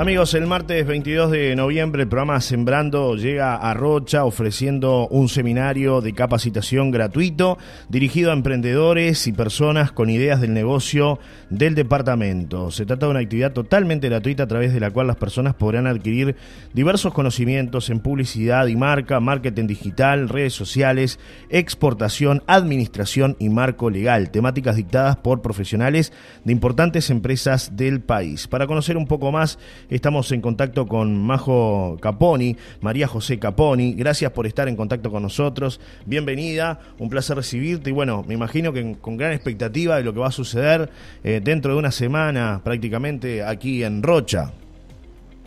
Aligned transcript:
Amigos, 0.00 0.32
el 0.32 0.46
martes 0.46 0.86
22 0.86 1.30
de 1.30 1.54
noviembre 1.54 2.04
el 2.04 2.08
programa 2.08 2.40
Sembrando 2.40 3.16
llega 3.16 3.56
a 3.56 3.74
Rocha 3.74 4.24
ofreciendo 4.24 5.06
un 5.08 5.28
seminario 5.28 6.00
de 6.00 6.14
capacitación 6.14 6.90
gratuito 6.90 7.58
dirigido 7.90 8.30
a 8.30 8.32
emprendedores 8.32 9.26
y 9.26 9.32
personas 9.32 9.92
con 9.92 10.08
ideas 10.08 10.40
del 10.40 10.54
negocio 10.54 11.18
del 11.50 11.74
departamento. 11.74 12.70
Se 12.70 12.86
trata 12.86 13.04
de 13.04 13.10
una 13.10 13.20
actividad 13.20 13.52
totalmente 13.52 14.08
gratuita 14.08 14.44
a 14.44 14.46
través 14.46 14.72
de 14.72 14.80
la 14.80 14.90
cual 14.90 15.06
las 15.06 15.16
personas 15.16 15.54
podrán 15.54 15.86
adquirir 15.86 16.34
diversos 16.72 17.12
conocimientos 17.12 17.90
en 17.90 18.00
publicidad 18.00 18.68
y 18.68 18.76
marca, 18.76 19.20
marketing 19.20 19.66
digital, 19.66 20.30
redes 20.30 20.54
sociales, 20.54 21.18
exportación, 21.50 22.42
administración 22.46 23.36
y 23.38 23.50
marco 23.50 23.90
legal, 23.90 24.30
temáticas 24.30 24.76
dictadas 24.76 25.16
por 25.16 25.42
profesionales 25.42 26.10
de 26.46 26.52
importantes 26.52 27.10
empresas 27.10 27.76
del 27.76 28.00
país. 28.00 28.48
Para 28.48 28.66
conocer 28.66 28.96
un 28.96 29.06
poco 29.06 29.30
más, 29.30 29.58
Estamos 29.90 30.30
en 30.30 30.40
contacto 30.40 30.86
con 30.86 31.20
Majo 31.20 31.98
Caponi, 32.00 32.56
María 32.80 33.08
José 33.08 33.40
Caponi. 33.40 33.94
Gracias 33.94 34.30
por 34.30 34.46
estar 34.46 34.68
en 34.68 34.76
contacto 34.76 35.10
con 35.10 35.24
nosotros. 35.24 35.80
Bienvenida, 36.06 36.78
un 37.00 37.10
placer 37.10 37.36
recibirte 37.36 37.90
y 37.90 37.92
bueno, 37.92 38.24
me 38.26 38.34
imagino 38.34 38.72
que 38.72 38.96
con 39.00 39.16
gran 39.16 39.32
expectativa 39.32 39.96
de 39.96 40.04
lo 40.04 40.14
que 40.14 40.20
va 40.20 40.28
a 40.28 40.32
suceder 40.32 40.90
eh, 41.24 41.40
dentro 41.42 41.72
de 41.72 41.78
una 41.80 41.90
semana 41.90 42.60
prácticamente 42.62 43.42
aquí 43.42 43.82
en 43.82 44.04
Rocha. 44.04 44.52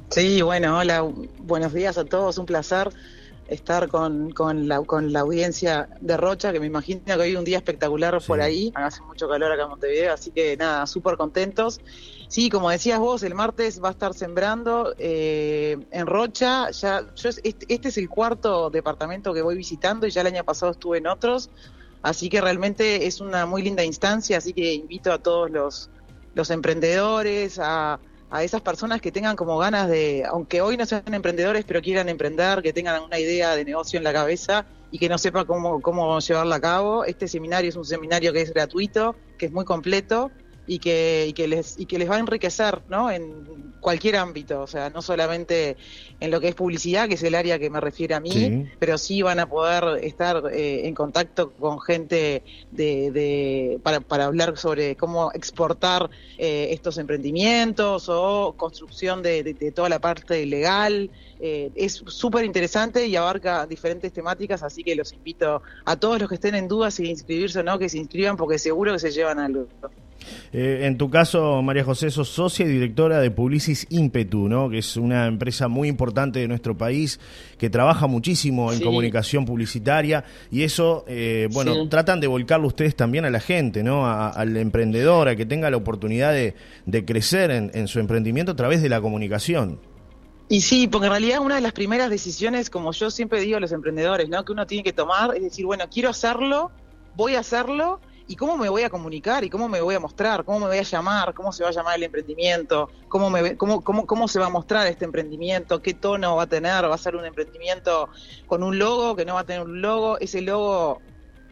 Sí, 0.10 0.42
bueno, 0.42 0.78
hola, 0.78 1.04
buenos 1.40 1.74
días 1.74 1.98
a 1.98 2.04
todos, 2.04 2.38
un 2.38 2.46
placer 2.46 2.90
estar 3.48 3.90
con, 3.90 4.32
con, 4.32 4.68
la, 4.68 4.82
con 4.82 5.12
la 5.14 5.22
audiencia 5.22 5.90
de 6.02 6.18
Rocha, 6.18 6.52
que 6.52 6.60
me 6.60 6.68
imagino 6.68 7.02
que 7.06 7.14
hoy 7.14 7.36
un 7.36 7.44
día 7.44 7.58
espectacular 7.58 8.22
por 8.26 8.42
ahí, 8.42 8.72
hace 8.76 9.02
mucho 9.02 9.28
calor 9.28 9.52
acá 9.52 9.64
en 9.64 9.70
Montevideo, 9.70 10.14
así 10.14 10.32
que 10.32 10.58
nada, 10.58 10.86
súper 10.88 11.18
contentos. 11.18 11.82
Sí, 12.28 12.50
como 12.50 12.70
decías 12.70 13.00
vos, 13.00 13.22
el 13.24 13.36
martes 13.36 13.84
va 13.84 13.90
a 13.90 13.92
estar 13.92 14.14
sembrando 14.14 14.96
eh, 14.98 15.78
en 15.92 16.08
Rocha, 16.08 16.72
ya, 16.72 17.06
yo, 17.16 17.30
este, 17.30 17.66
este 17.68 17.90
es 17.90 17.98
el 17.98 18.10
cuarto 18.10 18.70
departamento 18.70 19.34
que 19.34 19.42
voy 19.42 19.56
visitando 19.56 20.08
y 20.08 20.12
ya 20.12 20.22
el 20.22 20.28
año 20.28 20.44
pasado 20.44 20.72
estuve 20.72 20.98
en 20.98 21.08
otros, 21.08 21.50
así 22.02 22.30
que 22.30 22.42
realmente 22.42 23.06
es 23.06 23.22
una 23.22 23.46
muy 23.46 23.62
linda 23.62 23.84
instancia, 23.84 24.38
así 24.40 24.54
que 24.54 24.74
invito 24.74 25.12
a 25.12 25.20
todos 25.20 25.52
los, 25.52 25.90
los 26.34 26.50
emprendedores, 26.50 27.60
a 27.62 28.00
a 28.34 28.44
esas 28.44 28.62
personas 28.64 29.00
que 29.00 29.12
tengan 29.12 29.36
como 29.36 29.60
ganas 29.60 29.88
de, 29.88 30.24
aunque 30.28 30.60
hoy 30.60 30.76
no 30.76 30.88
sean 30.88 31.14
emprendedores, 31.14 31.66
pero 31.66 31.84
quieran 31.84 32.10
emprender, 32.10 32.64
que 32.64 32.74
tengan 32.74 33.04
una 33.04 33.20
idea 33.20 33.56
de 33.56 33.64
negocio 33.64 34.00
en 34.00 34.04
la 34.04 34.12
cabeza 34.12 34.66
y 34.90 34.98
que 34.98 35.08
no 35.08 35.20
sepan 35.20 35.46
cómo, 35.46 35.84
cómo 35.84 36.20
llevarla 36.20 36.56
a 36.56 36.60
cabo. 36.60 37.06
Este 37.06 37.28
seminario 37.28 37.70
es 37.70 37.76
un 37.76 37.86
seminario 37.86 38.34
que 38.34 38.42
es 38.42 38.52
gratuito, 38.52 39.16
que 39.38 39.46
es 39.46 39.52
muy 39.52 39.66
completo 39.66 40.32
y 40.66 40.80
que, 40.80 41.26
y 41.28 41.34
que, 41.34 41.48
les, 41.48 41.80
y 41.80 41.86
que 41.86 41.98
les 42.00 42.10
va 42.10 42.16
a 42.16 42.20
enriquecer 42.20 42.82
¿no? 42.90 43.12
en 43.12 43.74
cualquier 43.84 44.16
ámbito, 44.16 44.62
o 44.62 44.68
sea, 44.68 44.90
no 44.90 45.02
solamente 45.02 45.76
en 46.22 46.32
lo 46.32 46.40
que 46.40 46.48
es 46.48 46.56
publicidad, 46.56 47.10
que 47.10 47.16
es 47.16 47.24
el 47.24 47.36
área 47.36 47.60
que 47.60 47.70
me 47.70 47.82
refiere 47.82 48.16
a 48.16 48.22
mí, 48.22 48.66
pero 48.80 48.98
sí 48.98 49.22
van 49.22 49.40
a 49.40 49.50
poder 49.50 50.04
estar 50.06 50.42
eh, 50.54 50.88
en 50.88 50.96
contacto 50.96 51.52
con 51.52 51.82
gente 51.82 52.44
de, 52.72 53.12
de 53.12 53.80
para, 53.84 54.00
para, 54.00 54.26
hablar 54.26 54.58
sobre 54.58 54.96
cómo 54.96 55.32
exportar 55.34 56.10
eh, 56.38 56.70
estos 56.72 56.98
emprendimientos 56.98 58.08
o 58.08 58.54
construcción 58.56 59.22
de, 59.22 59.44
de, 59.44 59.72
toda 59.74 59.90
la 59.90 60.00
parte 60.00 60.46
legal. 60.46 61.12
Eh, 61.42 61.72
es 61.76 62.02
súper 62.08 62.46
interesante 62.46 63.06
y 63.06 63.18
abarca 63.18 63.68
diferentes 63.68 64.14
temáticas, 64.14 64.64
así 64.64 64.82
que 64.82 64.96
los 64.96 65.12
invito 65.12 65.62
a 65.84 65.96
todos 65.98 66.22
los 66.22 66.30
que 66.30 66.36
estén 66.36 66.56
en 66.56 66.70
dudas 66.70 66.94
si 66.94 67.10
inscribirse 67.10 67.60
o 67.60 67.64
no, 67.64 67.78
que 67.78 67.90
se 67.90 67.98
inscriban 67.98 68.38
porque 68.38 68.58
seguro 68.58 68.94
que 68.94 69.00
se 69.00 69.12
llevan 69.12 69.40
algo. 69.40 69.68
Eh, 70.52 70.82
en 70.84 70.98
tu 70.98 71.10
caso, 71.10 71.62
María 71.62 71.84
José, 71.84 72.12
sos 72.12 72.30
socia 72.30 72.66
y 72.66 72.70
directora 72.70 73.20
de 73.20 73.32
Publicis 73.32 73.88
Impetu, 73.90 74.48
¿no? 74.48 74.70
que 74.70 74.80
es 74.80 74.98
una 74.98 75.28
empresa 75.28 75.68
muy 75.68 75.88
importante 75.88 76.40
de 76.40 76.48
nuestro 76.48 76.78
país 76.78 77.20
que 77.58 77.70
trabaja 77.70 78.08
muchísimo 78.08 78.72
en 78.72 78.82
comunicación 78.82 79.46
publicitaria 79.46 80.26
y 80.52 80.64
eso, 80.64 81.06
eh, 81.08 81.48
bueno, 81.52 81.88
tratan 81.90 82.20
de 82.20 82.28
volcarlo 82.28 82.68
ustedes 82.68 82.96
también 82.96 83.26
a 83.26 83.30
la 83.30 83.40
gente, 83.40 83.84
¿no? 83.84 84.06
al 84.08 84.58
emprendedor, 84.58 85.28
a 85.28 85.36
que 85.36 85.46
tenga 85.46 85.70
la 85.70 85.78
oportunidad 85.78 86.34
de, 86.34 87.06
crecer 87.06 87.52
en, 87.52 87.88
su 87.88 88.00
emprendimiento 88.00 88.52
a 88.52 88.56
través 88.56 88.82
de 88.82 88.90
la 88.90 89.02
comunicación. 89.02 89.80
Y 90.50 90.62
sí, 90.62 90.88
porque 90.88 91.08
en 91.08 91.14
realidad 91.14 91.40
una 91.40 91.56
de 91.56 91.62
las 91.62 91.72
primeras 91.72 92.10
decisiones, 92.10 92.70
como 92.70 92.92
yo 92.92 93.10
siempre 93.10 93.42
digo 93.42 93.58
a 93.58 93.60
los 93.60 93.72
emprendedores, 93.72 94.30
¿no? 94.30 94.44
que 94.46 94.52
uno 94.52 94.68
tiene 94.68 94.84
que 94.84 94.94
tomar 94.94 95.36
es 95.36 95.42
decir, 95.42 95.66
bueno, 95.66 95.86
quiero 95.92 96.10
hacerlo, 96.10 96.72
voy 97.16 97.36
a 97.36 97.40
hacerlo 97.40 98.00
y 98.28 98.36
cómo 98.36 98.58
me 98.58 98.70
voy 98.70 98.84
a 98.84 98.90
comunicar 98.90 99.44
y 99.44 99.50
cómo 99.50 99.68
me 99.68 99.82
voy 99.82 99.96
a 99.96 100.00
mostrar, 100.00 100.46
cómo 100.46 100.60
me 100.60 100.68
voy 100.68 100.78
a 100.78 100.84
llamar, 100.84 101.34
cómo 101.34 101.52
se 101.52 101.64
va 101.64 101.70
a 101.70 101.74
llamar 101.74 101.98
el 101.98 102.04
emprendimiento, 102.04 102.90
cómo, 103.10 103.30
me, 103.30 103.58
cómo, 103.58 103.84
cómo, 103.84 104.06
cómo 104.06 104.28
se 104.28 104.40
va 104.40 104.48
a 104.48 104.50
mostrar 104.50 104.88
este 104.88 105.06
emprendimiento, 105.06 105.82
qué 105.82 105.94
tono 105.94 106.36
va 106.36 106.44
a 106.44 106.48
tener, 106.48 106.90
va 106.90 106.96
a 106.96 106.98
ser 106.98 107.16
un 107.16 107.26
emprendimiento 107.26 108.10
con 108.48 108.64
un 108.64 108.80
logo, 108.80 109.16
que 109.16 109.26
no 109.26 109.36
va 109.36 109.42
a 109.42 109.46
tener 109.46 109.64
un 109.64 109.82
logo, 109.82 110.18
ese 110.20 110.42
logo, 110.42 111.02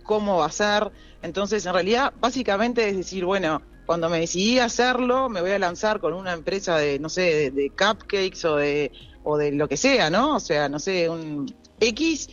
cómo 0.04 0.38
va 0.38 0.46
a 0.46 0.52
ser. 0.52 0.92
Entonces, 1.22 1.66
en 1.66 1.74
realidad, 1.74 2.14
básicamente 2.20 2.88
es 2.88 2.98
decir, 2.98 3.26
bueno, 3.26 3.62
cuando 3.86 4.10
me 4.10 4.20
decidí 4.20 4.60
hacerlo, 4.60 5.28
me 5.28 5.42
voy 5.42 5.52
a 5.52 5.60
lanzar 5.60 6.00
con 6.00 6.14
una 6.14 6.34
empresa 6.34 6.78
de, 6.78 7.00
no 7.00 7.10
sé, 7.10 7.22
de, 7.22 7.52
de 7.52 7.70
cupcakes 7.70 8.46
o 8.46 8.56
de, 8.56 8.92
o 9.24 9.38
de 9.38 9.52
lo 9.52 9.68
que 9.68 9.78
sea, 9.78 10.10
¿no? 10.10 10.36
O 10.36 10.40
sea, 10.40 10.70
no 10.70 10.80
sé, 10.80 11.10
un 11.10 11.54
X 11.82 12.30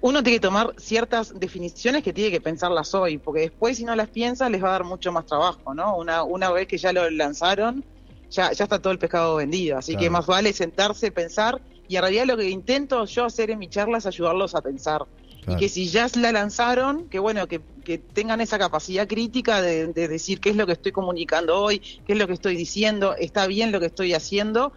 uno 0.00 0.22
tiene 0.22 0.36
que 0.36 0.46
tomar 0.46 0.74
ciertas 0.78 1.38
definiciones 1.38 2.02
que 2.02 2.12
tiene 2.12 2.30
que 2.30 2.40
pensarlas 2.40 2.94
hoy, 2.94 3.18
porque 3.18 3.40
después 3.40 3.76
si 3.76 3.84
no 3.84 3.94
las 3.94 4.08
piensa 4.08 4.48
les 4.48 4.62
va 4.62 4.68
a 4.68 4.72
dar 4.72 4.84
mucho 4.84 5.12
más 5.12 5.26
trabajo, 5.26 5.74
¿no? 5.74 5.96
Una, 5.96 6.22
una 6.22 6.50
vez 6.50 6.66
que 6.66 6.78
ya 6.78 6.92
lo 6.92 7.08
lanzaron, 7.10 7.84
ya, 8.30 8.52
ya 8.52 8.64
está 8.64 8.78
todo 8.78 8.92
el 8.92 8.98
pescado 8.98 9.36
vendido, 9.36 9.78
así 9.78 9.96
que 9.96 10.10
más 10.10 10.26
vale 10.26 10.52
sentarse, 10.52 11.10
pensar, 11.10 11.60
y 11.86 11.96
en 11.96 12.02
realidad 12.02 12.26
lo 12.26 12.36
que 12.36 12.48
intento 12.48 13.04
yo 13.04 13.24
hacer 13.24 13.50
en 13.50 13.58
mi 13.58 13.68
charla 13.68 13.98
es 13.98 14.06
ayudarlos 14.06 14.54
a 14.54 14.62
pensar. 14.62 15.06
Y 15.46 15.56
que 15.56 15.70
si 15.70 15.88
ya 15.88 16.06
la 16.16 16.30
lanzaron, 16.30 17.08
que 17.08 17.18
bueno, 17.18 17.46
que, 17.46 17.62
que 17.82 17.96
tengan 17.96 18.42
esa 18.42 18.58
capacidad 18.58 19.08
crítica 19.08 19.62
de, 19.62 19.86
de 19.86 20.06
decir 20.06 20.40
qué 20.40 20.50
es 20.50 20.56
lo 20.56 20.66
que 20.66 20.72
estoy 20.72 20.92
comunicando 20.92 21.58
hoy, 21.58 21.78
qué 21.78 22.12
es 22.12 22.18
lo 22.18 22.26
que 22.26 22.34
estoy 22.34 22.54
diciendo, 22.54 23.14
está 23.16 23.46
bien 23.46 23.72
lo 23.72 23.80
que 23.80 23.86
estoy 23.86 24.12
haciendo, 24.12 24.74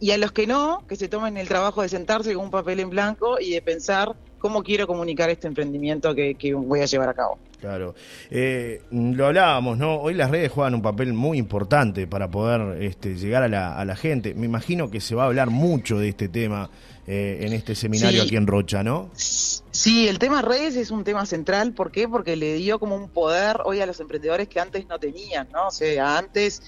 y 0.00 0.10
a 0.10 0.18
los 0.18 0.32
que 0.32 0.46
no, 0.46 0.84
que 0.88 0.96
se 0.96 1.08
tomen 1.08 1.36
el 1.36 1.48
trabajo 1.48 1.82
de 1.82 1.88
sentarse 1.88 2.34
con 2.34 2.44
un 2.44 2.50
papel 2.50 2.80
en 2.80 2.90
blanco 2.90 3.38
y 3.40 3.50
de 3.50 3.62
pensar 3.62 4.14
cómo 4.38 4.62
quiero 4.62 4.86
comunicar 4.86 5.30
este 5.30 5.46
emprendimiento 5.46 6.14
que, 6.14 6.36
voy 6.54 6.80
a 6.80 6.84
llevar 6.84 7.08
a 7.08 7.14
cabo. 7.14 7.38
Claro. 7.60 7.94
Eh, 8.30 8.82
lo 8.90 9.26
hablábamos, 9.26 9.78
¿no? 9.78 9.96
Hoy 9.96 10.12
las 10.12 10.30
redes 10.30 10.52
juegan 10.52 10.74
un 10.74 10.82
papel 10.82 11.14
muy 11.14 11.38
importante 11.38 12.06
para 12.06 12.30
poder 12.30 12.82
este, 12.82 13.14
llegar 13.14 13.42
a 13.42 13.48
la, 13.84 13.96
gente. 13.96 14.34
Me 14.34 14.44
imagino 14.44 14.90
que 14.90 15.00
se 15.00 15.14
va 15.14 15.22
a 15.22 15.26
hablar 15.28 15.48
mucho 15.48 15.98
de 15.98 16.10
este 16.10 16.28
tema 16.28 16.68
eh, 17.06 17.38
en 17.40 17.54
este 17.54 17.74
seminario 17.74 18.22
aquí 18.22 18.36
en 18.36 18.46
Rocha, 18.46 18.82
¿no? 18.82 19.10
Sí, 19.14 20.08
el 20.08 20.18
tema 20.18 20.42
redes 20.42 20.76
es 20.76 20.90
un 20.90 21.04
tema 21.04 21.24
central. 21.24 21.72
¿Por 21.72 21.90
qué? 21.90 22.06
Porque 22.06 22.36
le 22.36 22.52
dio 22.56 22.78
como 22.78 22.96
un 22.96 23.08
poder 23.08 23.60
hoy 23.64 23.80
a 23.80 23.86
los 23.86 23.98
emprendedores 24.00 24.48
que 24.48 24.60
antes 24.60 24.86
no 24.86 24.98
tenían, 24.98 25.48
¿no? 25.50 25.68
O 25.68 25.70
sea, 25.70 26.18
antes 26.18 26.62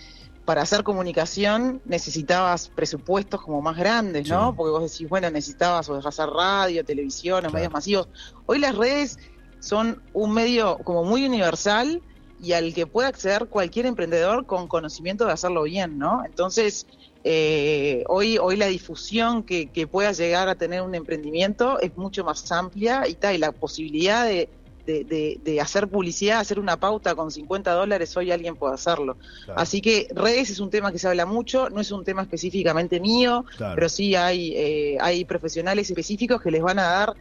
para 0.47 0.63
hacer 0.63 0.85
comunicación 0.85 1.83
necesitabas 1.85 2.69
presupuestos 2.69 3.43
como 3.43 3.61
más 3.61 3.77
grandes, 3.77 4.29
¿no? 4.29 4.55
Porque 4.55 4.71
vos 4.71 4.91
decís, 4.91 5.09
bueno, 5.09 5.29
necesitabas 5.29 5.89
o 5.89 5.97
hacer 5.97 6.29
radio, 6.29 6.85
televisión 6.85 7.45
o 7.45 7.51
medios 7.51 7.73
masivos. 7.73 8.09
Hoy 8.47 8.61
las 8.61 8.77
redes 8.77 9.19
son 9.59 10.01
un 10.13 10.33
medio 10.33 10.79
como 10.79 11.03
muy 11.03 11.27
universal 11.27 12.01
y 12.41 12.53
al 12.53 12.73
que 12.73 12.87
puede 12.87 13.09
acceder 13.09 13.47
cualquier 13.47 13.87
emprendedor 13.87 14.47
con 14.47 14.69
conocimiento 14.69 15.27
de 15.27 15.33
hacerlo 15.33 15.65
bien, 15.65 15.99
¿no? 15.99 16.25
Entonces, 16.25 16.87
eh, 17.25 18.05
hoy, 18.07 18.39
hoy 18.39 18.57
la 18.57 18.67
difusión 18.67 19.43
que, 19.43 19.67
que 19.67 19.89
pueda 19.89 20.13
llegar 20.13 20.49
a 20.49 20.55
tener 20.55 20.83
un 20.83 20.95
emprendimiento 20.95 21.81
es 21.81 21.97
mucho 21.97 22.23
más 22.23 22.53
amplia 22.53 23.09
y, 23.09 23.15
tal, 23.15 23.35
y 23.35 23.39
la 23.39 23.51
posibilidad 23.51 24.25
de 24.25 24.49
de, 24.87 25.61
hacer 25.61 25.89
publicidad, 25.89 26.41
hacer 26.41 26.59
una 26.59 26.79
pauta 26.79 27.15
con 27.15 27.31
50 27.31 27.73
dólares, 27.73 28.17
hoy 28.17 28.31
alguien 28.31 28.57
puede 28.57 28.75
hacerlo. 28.75 29.17
Así 29.55 29.81
que 29.81 30.09
redes 30.15 30.51
es 30.51 30.61
un 30.61 30.71
tema 30.71 30.93
que 30.93 30.99
se 30.99 31.09
habla 31.09 31.27
mucho, 31.27 31.69
no 31.71 31.81
es 31.81 31.91
un 31.91 32.05
tema 32.05 32.23
específicamente 32.23 33.01
mío, 33.01 33.45
pero 33.59 33.89
sí 33.89 34.15
hay, 34.15 34.53
eh, 34.57 34.99
hay 35.01 35.25
profesionales 35.25 35.91
específicos 35.91 36.41
que 36.41 36.51
les 36.51 36.63
van 36.63 36.79
a 36.79 36.85
dar 36.85 37.15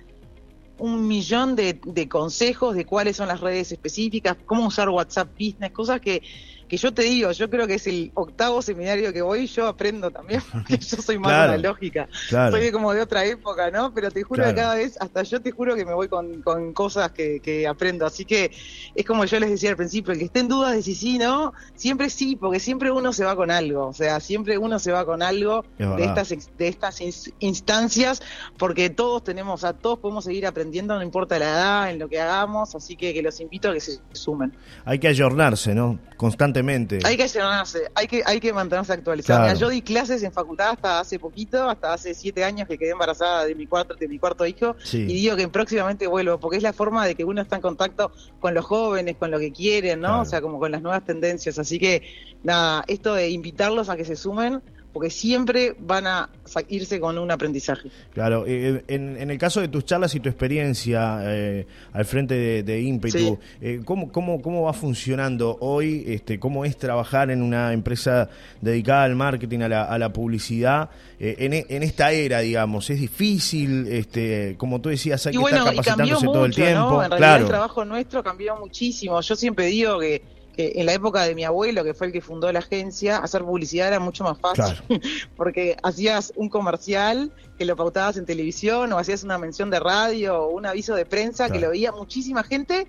un 0.78 1.08
millón 1.08 1.56
de, 1.56 1.80
de 1.86 2.10
consejos 2.10 2.76
de 2.76 2.86
cuáles 2.86 3.16
son 3.16 3.30
las 3.30 3.40
redes 3.40 3.72
específicas, 3.72 4.36
cómo 4.46 4.68
usar 4.68 4.90
WhatsApp 4.90 5.30
Business, 5.34 5.72
cosas 5.72 6.02
que 6.02 6.22
que 6.68 6.78
yo 6.78 6.94
te 6.94 7.04
digo, 7.04 7.32
yo 7.32 7.50
creo 7.50 7.68
que 7.68 7.76
es 7.76 7.88
el 7.88 8.12
octavo 8.16 8.62
seminario 8.62 9.14
que 9.14 9.22
voy, 9.22 9.48
yo 9.48 9.68
aprendo 9.68 10.12
también, 10.12 10.42
porque 10.52 10.78
yo 10.78 10.98
soy 11.02 11.20
más 11.20 11.52
de 11.52 11.58
la 11.58 11.70
lógica, 11.70 12.08
soy 12.30 12.72
como 12.72 12.94
de 12.94 13.02
otra 13.02 13.26
época, 13.26 13.70
¿no? 13.72 13.94
Pero 13.94 14.12
te 14.12 14.24
juro 14.24 14.44
que 14.46 14.56
cada 14.56 14.76
vez, 14.76 14.98
hasta 15.00 15.24
yo 15.24 15.42
te 15.42 15.52
juro 15.52 15.76
que 15.76 15.86
me 15.86 15.94
voy 15.94 16.08
con, 16.08 16.42
con 16.42 16.74
cosas 16.74 17.12
que, 17.12 17.40
que, 17.40 17.68
aprendo, 17.68 18.06
así 18.06 18.26
que 18.26 18.52
es 18.96 19.06
como 19.06 19.26
yo 19.26 19.40
les 19.40 19.50
decía 19.50 19.70
al 19.70 19.78
principio, 19.78 20.14
el 20.14 20.20
que 20.20 20.26
esté 20.26 20.40
en 20.40 20.48
dudas 20.48 20.74
de 20.74 20.82
si 20.82 20.96
sí, 20.96 21.18
no, 21.18 21.54
siempre 21.76 22.10
sí, 22.10 22.36
porque 22.36 22.60
siempre 22.60 22.92
uno 22.92 23.14
se 23.14 23.24
va 23.24 23.36
con 23.36 23.52
algo, 23.52 23.88
o 23.88 23.94
sea, 23.94 24.20
siempre 24.20 24.58
uno 24.58 24.80
se 24.80 24.92
va 24.92 25.06
con 25.06 25.22
algo 25.22 25.66
de 25.78 26.04
estas, 26.04 26.30
de 26.58 26.68
estas 26.68 27.02
instancias, 27.40 28.22
porque 28.58 28.90
todos 28.90 29.24
tenemos, 29.24 29.64
a 29.64 29.74
todos 29.74 30.00
podemos 30.00 30.26
seguir 30.26 30.46
aprendiendo, 30.48 30.96
no 30.96 31.04
importa 31.04 31.40
la 31.40 31.50
edad, 31.50 31.92
en 31.92 32.00
lo 32.00 32.10
que 32.10 32.20
hagamos, 32.20 32.76
así 32.76 32.96
que, 32.96 33.14
que 33.14 33.22
los 33.22 33.40
invito 33.40 33.70
a 33.70 33.74
que 33.74 33.80
se 33.80 34.00
sumen. 34.14 34.54
Hay 34.86 35.00
que 35.00 35.08
ayornarse, 35.08 35.74
¿no? 35.74 36.00
Constantemente. 36.18 37.00
Hay 37.04 37.18
que 37.18 37.28
llenarse, 37.28 37.92
hay 37.96 38.08
que, 38.08 38.24
hay 38.26 38.40
que 38.40 38.54
mantenerse 38.54 38.94
actualizado. 38.94 39.54
yo 39.56 39.70
di 39.70 39.82
clases 39.82 40.24
en 40.24 40.32
facultad 40.32 40.72
hasta 40.72 41.00
hace 41.00 41.20
poquito, 41.20 41.70
hasta 41.70 41.94
hace 41.94 42.14
siete 42.14 42.44
años 42.44 42.68
que 42.68 42.78
quedé 42.78 42.92
embarazada 42.92 43.46
de 43.46 43.56
mi 43.56 43.68
cuarto, 43.68 43.96
de 43.96 44.08
mi 44.08 44.20
cuarto 44.20 44.46
hijo, 44.46 44.76
y 44.92 45.06
digo 45.06 45.36
que 45.36 45.48
próximamente 45.48 46.08
vuelvo, 46.08 46.40
porque 46.40 46.58
es 46.58 46.64
la 46.64 46.74
forma 46.74 47.06
de 47.06 47.16
que 47.16 47.24
uno 47.24 47.42
está 47.42 47.58
en 47.58 47.62
contacto 47.62 48.12
con 48.40 48.54
los 48.54 48.66
jóvenes, 48.66 49.16
con 49.18 49.32
lo 49.32 49.40
que 49.40 49.52
quieren, 49.52 50.02
¿no? 50.02 50.22
O 50.22 50.26
sea, 50.26 50.42
como 50.42 50.60
con 50.60 50.72
las 50.72 50.82
nuevas 50.82 51.04
tendencias. 51.04 51.60
Así 51.60 51.80
que, 51.80 52.04
nada, 52.44 52.84
esto 52.88 53.14
de 53.14 53.30
invitarlos 53.30 53.90
a 53.90 53.96
que 53.96 54.06
se 54.06 54.16
sumen 54.16 54.62
porque 54.96 55.10
siempre 55.10 55.76
van 55.78 56.08
a 56.08 56.30
irse 56.70 57.02
con 57.02 57.18
un 57.18 57.30
aprendizaje. 57.30 57.92
Claro, 58.14 58.46
eh, 58.48 58.82
en, 58.88 59.30
el 59.30 59.38
caso 59.38 59.60
de 59.60 59.68
tus 59.68 59.84
charlas 59.84 60.16
y 60.16 60.22
tu 60.22 60.30
experiencia 60.30 61.20
eh, 61.24 61.68
al 61.92 62.06
frente 62.06 62.34
de, 62.34 62.64
de 62.64 62.82
Impetu, 62.82 63.38
eh, 63.60 63.82
¿cómo, 63.84 64.10
cómo, 64.10 64.42
cómo 64.42 64.62
va 64.62 64.72
funcionando 64.72 65.58
hoy? 65.60 66.06
Este, 66.08 66.40
¿Cómo 66.40 66.64
es 66.64 66.78
trabajar 66.78 67.30
en 67.30 67.42
una 67.42 67.74
empresa 67.74 68.30
dedicada 68.62 69.04
al 69.04 69.18
marketing, 69.18 69.60
a 69.60 69.68
la, 69.68 69.84
a 69.84 69.98
la 69.98 70.14
publicidad, 70.14 70.90
en, 71.20 71.52
en, 71.68 71.84
esta 71.84 72.14
era, 72.14 72.40
digamos? 72.40 72.90
¿Es 72.90 73.02
difícil? 73.02 73.88
Este, 73.88 74.56
como 74.58 74.80
tú 74.80 74.88
decías, 74.88 75.28
hay 75.28 75.34
que 75.34 75.44
estar 75.44 75.66
capacitándose 75.66 76.26
todo 76.26 76.46
el 76.46 76.56
tiempo. 76.56 77.04
En 77.04 77.12
realidad 77.12 77.42
el 77.42 77.48
trabajo 77.48 77.84
nuestro 77.84 78.24
cambió 78.24 78.56
muchísimo. 78.56 79.20
Yo 79.20 79.36
siempre 79.36 79.66
digo 79.66 80.00
que 80.00 80.35
que 80.56 80.74
en 80.75 80.86
la 80.86 80.94
época 80.94 81.24
de 81.24 81.36
mi 81.36 81.44
abuelo, 81.44 81.84
que 81.84 81.94
fue 81.94 82.07
el 82.07 82.13
que 82.13 82.22
fundó 82.22 82.52
la 82.52 82.60
agencia, 82.60 83.18
hacer 83.18 83.44
publicidad 83.44 83.90
era 83.90 84.00
mucho 84.00 84.24
más 84.24 84.38
fácil, 84.40 84.75
porque 85.36 85.78
hacías 85.84 86.34
un 86.36 86.50
comercial 86.50 87.31
que 87.57 87.66
lo 87.66 87.75
pautabas 87.75 88.18
en 88.18 88.25
televisión 88.25 88.92
o 88.94 88.98
hacías 88.98 89.24
una 89.24 89.38
mención 89.38 89.69
de 89.69 89.80
radio 89.80 90.44
o 90.44 90.50
un 90.50 90.66
aviso 90.66 90.96
de 90.96 91.06
prensa 91.06 91.50
que 91.50 91.60
lo 91.60 91.69
veía 91.69 91.92
muchísima 91.92 92.44
gente 92.44 92.88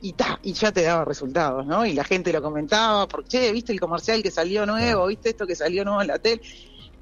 y 0.00 0.14
ta, 0.14 0.40
y 0.42 0.52
ya 0.54 0.72
te 0.72 0.82
daba 0.82 1.04
resultados, 1.04 1.64
¿no? 1.64 1.86
Y 1.86 1.92
la 1.92 2.02
gente 2.02 2.32
lo 2.32 2.42
comentaba, 2.42 3.06
porque, 3.06 3.28
che, 3.28 3.52
¿viste 3.52 3.72
el 3.72 3.78
comercial 3.78 4.22
que 4.22 4.32
salió 4.32 4.66
nuevo? 4.66 5.06
¿Viste 5.06 5.30
esto 5.30 5.46
que 5.46 5.54
salió 5.54 5.84
nuevo 5.84 6.02
en 6.02 6.08
la 6.08 6.18
tele? 6.18 6.42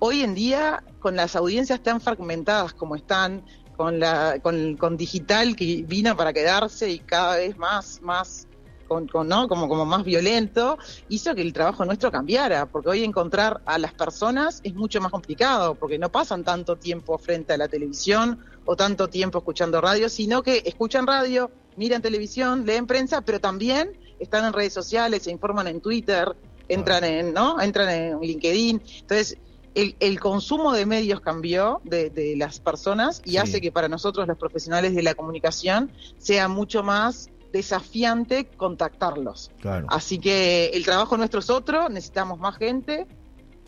Hoy 0.01 0.23
en 0.23 0.35
día, 0.35 0.85
con 0.99 1.17
las 1.17 1.35
audiencias 1.35 1.83
tan 1.83 2.01
fragmentadas 2.01 2.75
como 2.75 2.97
están, 2.97 3.43
con 3.81 3.99
la 3.99 4.39
con, 4.43 4.77
con 4.77 4.99
digital 4.99 5.57
que 5.57 5.83
vino 5.89 6.15
para 6.15 6.35
quedarse 6.35 6.91
y 6.91 6.99
cada 6.99 7.37
vez 7.37 7.57
más 7.57 8.03
más 8.03 8.47
con, 8.91 9.29
¿no? 9.29 9.47
como, 9.47 9.69
como 9.69 9.87
más 9.87 10.03
violento, 10.05 10.77
hizo 11.09 11.33
que 11.35 11.43
el 11.43 11.53
trabajo 11.53 11.85
nuestro 11.85 12.11
cambiara, 12.11 12.67
porque 12.67 12.89
hoy 12.89 13.05
encontrar 13.05 13.61
a 13.65 13.79
las 13.79 13.95
personas 13.95 14.61
es 14.65 14.75
mucho 14.75 15.01
más 15.01 15.13
complicado, 15.13 15.77
porque 15.77 15.97
no 15.97 16.11
pasan 16.11 16.43
tanto 16.43 16.75
tiempo 16.75 17.17
frente 17.17 17.53
a 17.53 17.57
la 17.57 17.69
televisión 17.69 18.41
o 18.65 18.75
tanto 18.75 19.09
tiempo 19.09 19.39
escuchando 19.39 19.81
radio, 19.81 20.09
sino 20.09 20.43
que 20.43 20.63
escuchan 20.67 21.07
radio, 21.07 21.51
miran 21.77 22.03
televisión, 22.03 22.67
leen 22.67 22.89
prensa, 22.89 23.21
pero 23.21 23.39
también 23.41 23.93
están 24.19 24.45
en 24.45 24.53
redes 24.53 24.73
sociales, 24.73 25.23
se 25.23 25.31
informan 25.31 25.69
en 25.69 25.81
Twitter, 25.81 26.35
entran 26.69 27.05
en, 27.05 27.33
¿no? 27.33 27.61
entran 27.61 27.89
en 27.91 28.21
LinkedIn. 28.21 28.83
Entonces, 29.03 29.39
el, 29.77 29.95
el, 30.01 30.19
consumo 30.19 30.73
de 30.73 30.85
medios 30.85 31.21
cambió 31.21 31.81
de, 31.85 32.11
de 32.11 32.35
las 32.37 32.59
personas 32.59 33.23
y 33.25 33.37
hace 33.37 33.61
que 33.61 33.71
para 33.71 33.89
nosotros 33.89 34.27
los 34.27 34.37
profesionales 34.37 34.97
de 34.97 35.03
la 35.05 35.15
comunicación 35.15 35.93
sea 36.19 36.49
mucho 36.49 36.83
más 36.83 37.31
desafiante 37.53 38.47
contactarlos. 38.47 39.51
Así 39.89 40.19
que 40.19 40.71
el 40.75 40.85
trabajo 40.85 41.17
nuestro 41.17 41.41
es 41.41 41.51
otro, 41.51 41.89
necesitamos 41.89 42.39
más 42.39 42.57
gente 42.57 43.07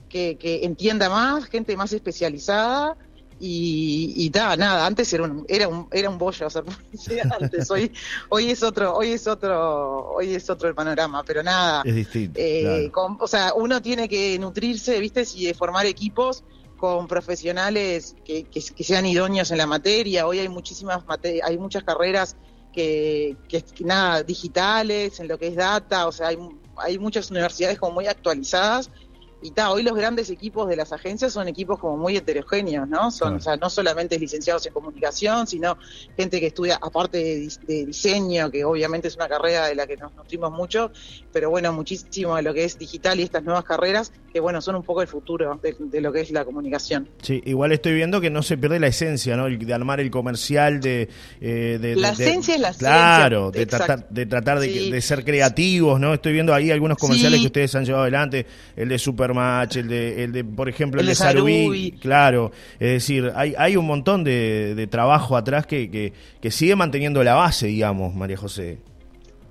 que, 0.09 0.61
entienda 0.63 1.09
más, 1.09 1.47
gente 1.47 1.77
más 1.77 1.93
especializada 1.93 2.97
y, 3.41 4.15
y 4.17 4.31
nada, 4.31 4.87
antes 4.87 5.13
era 5.13 5.25
un, 5.25 5.45
era 5.49 5.67
un, 5.67 5.89
era 5.91 6.09
un 6.09 6.17
bollo 6.17 6.47
hacer 6.47 6.63
antes, 7.41 7.71
hoy, 7.71 7.91
hoy 8.29 8.51
es 8.51 8.63
otro, 8.63 8.95
hoy 8.95 9.13
es 9.13 9.27
otro, 9.27 10.13
hoy 10.13 10.35
es 10.35 10.49
otro 10.49 10.69
el 10.69 10.75
panorama, 10.75 11.25
pero 11.25 11.43
nada. 11.43 11.83
Es 11.85 11.95
distinto. 11.95 12.39
Eh, 12.41 12.91
o 12.95 13.27
sea, 13.27 13.53
uno 13.55 13.83
tiene 13.83 14.09
que 14.09 14.39
nutrirse, 14.39 15.01
viste, 15.01 15.25
y 15.35 15.47
de 15.47 15.55
formar 15.55 15.87
equipos 15.87 16.45
con 16.77 17.07
profesionales 17.09 18.15
que, 18.25 18.45
que, 18.45 18.61
sean 18.61 19.07
idóneos 19.07 19.51
en 19.51 19.59
la 19.59 19.67
materia. 19.67 20.27
Hoy 20.27 20.41
hay 20.41 20.49
muchísimas 20.49 21.05
hay 21.45 21.59
muchas 21.59 21.85
carreras 21.85 22.37
que, 22.73 23.37
que, 23.49 23.65
nada, 23.85 24.23
digitales, 24.23 25.21
en 25.21 25.29
lo 25.29 25.39
que 25.39 25.49
es 25.49 25.57
data, 25.57 26.07
o 26.07 26.13
sea, 26.13 26.29
hay, 26.29 26.39
hay 26.77 26.99
muchas 26.99 27.31
universidades 27.31 27.79
como 27.79 27.95
muy 27.95 28.07
actualizadas 28.07 28.91
y 29.43 29.51
ta, 29.51 29.71
hoy 29.73 29.83
los 29.83 29.95
grandes 29.95 30.31
equipos 30.31 30.69
de 30.69 30.77
las 30.77 30.93
agencias 30.93 31.33
son 31.33 31.49
equipos 31.49 31.79
como 31.79 31.97
muy 31.97 32.17
heterogéneos, 32.17 32.89
¿no? 32.89 33.11
Son, 33.11 33.37
o 33.37 33.41
sea, 33.41 33.57
no 33.57 33.69
solamente 33.69 34.19
licenciados 34.19 34.65
en 34.67 34.73
comunicación, 34.73 35.47
sino 35.47 35.77
gente 36.17 36.41
que 36.41 36.47
estudia, 36.47 36.79
aparte 36.81 37.19
de, 37.19 37.87
diseño, 37.87 38.51
que 38.51 38.65
obviamente 38.65 39.09
es 39.09 39.17
una 39.17 39.29
carrera 39.29 39.67
de 39.67 39.75
la 39.75 39.87
que 39.87 39.97
nos 39.97 40.15
nutrimos 40.15 40.53
mucho, 40.53 40.93
pero 41.33 41.51
bueno, 41.51 41.73
muchísimo 41.73 42.37
de 42.37 42.43
lo 42.43 42.55
que 42.55 42.65
es 42.65 42.79
digital 42.79 43.19
y 43.19 43.25
estas 43.25 43.43
nuevas 43.43 43.65
carreras, 43.65 44.13
que 44.33 44.41
bueno, 44.41 44.61
son 44.61 44.77
un 44.77 44.83
poco 44.83 45.03
el 45.03 45.09
futuro 45.09 45.61
de, 45.63 46.01
lo 46.01 46.13
que 46.13 46.21
es 46.21 46.31
la 46.31 46.45
comunicación. 46.45 47.09
Sí, 47.21 47.43
igual 47.45 47.73
estoy 47.73 47.95
viendo 47.95 48.21
que 48.21 48.31
no 48.31 48.43
se 48.43 48.57
pierde 48.57 48.79
la 48.79 48.87
esencia, 48.87 49.37
¿no? 49.37 49.49
De 49.49 49.75
armar 49.75 50.01
el 50.01 50.11
comercial, 50.11 50.81
de... 50.81 51.09
Eh, 51.41 51.95
la 51.97 52.11
esencia 52.11 52.55
es 52.55 52.61
la 52.61 52.73
Claro, 52.73 53.51
de 53.51 53.67
tratar, 53.67 54.09
de, 54.09 54.27
tratar 54.27 54.61
de, 54.61 55.01
ser 55.01 55.25
creativos, 55.25 55.99
¿no? 55.99 56.15
Estoy 56.15 56.33
viendo 56.33 56.55
ahí 56.55 56.71
algunos 56.71 56.97
comerciales 56.97 57.41
que 57.41 57.47
ustedes 57.47 57.75
han 57.75 57.85
llevado 57.85 58.03
adelante, 58.03 58.47
el 58.77 58.89
de 58.89 58.99
Super 58.99 59.32
Match, 59.35 59.77
el 59.77 59.89
de, 59.89 60.25
el 60.25 60.33
de 60.33 60.45
por 60.45 60.69
ejemplo, 60.69 61.01
el, 61.01 61.07
de 61.07 61.15
Sarubi, 61.15 61.93
claro. 61.93 62.53
Es 62.79 62.91
decir, 62.91 63.33
hay, 63.35 63.55
hay 63.57 63.77
un 63.77 63.87
montón 63.87 64.25
de, 64.25 64.75
de 64.75 64.87
trabajo 64.87 65.37
atrás 65.37 65.67
que, 65.67 65.91
que, 65.91 66.13
que 66.41 66.51
sigue 66.51 66.77
manteniendo 66.77 67.23
la 67.23 67.35
base, 67.35 67.67
digamos, 67.67 68.15
María 68.15 68.37
José. 68.37 68.79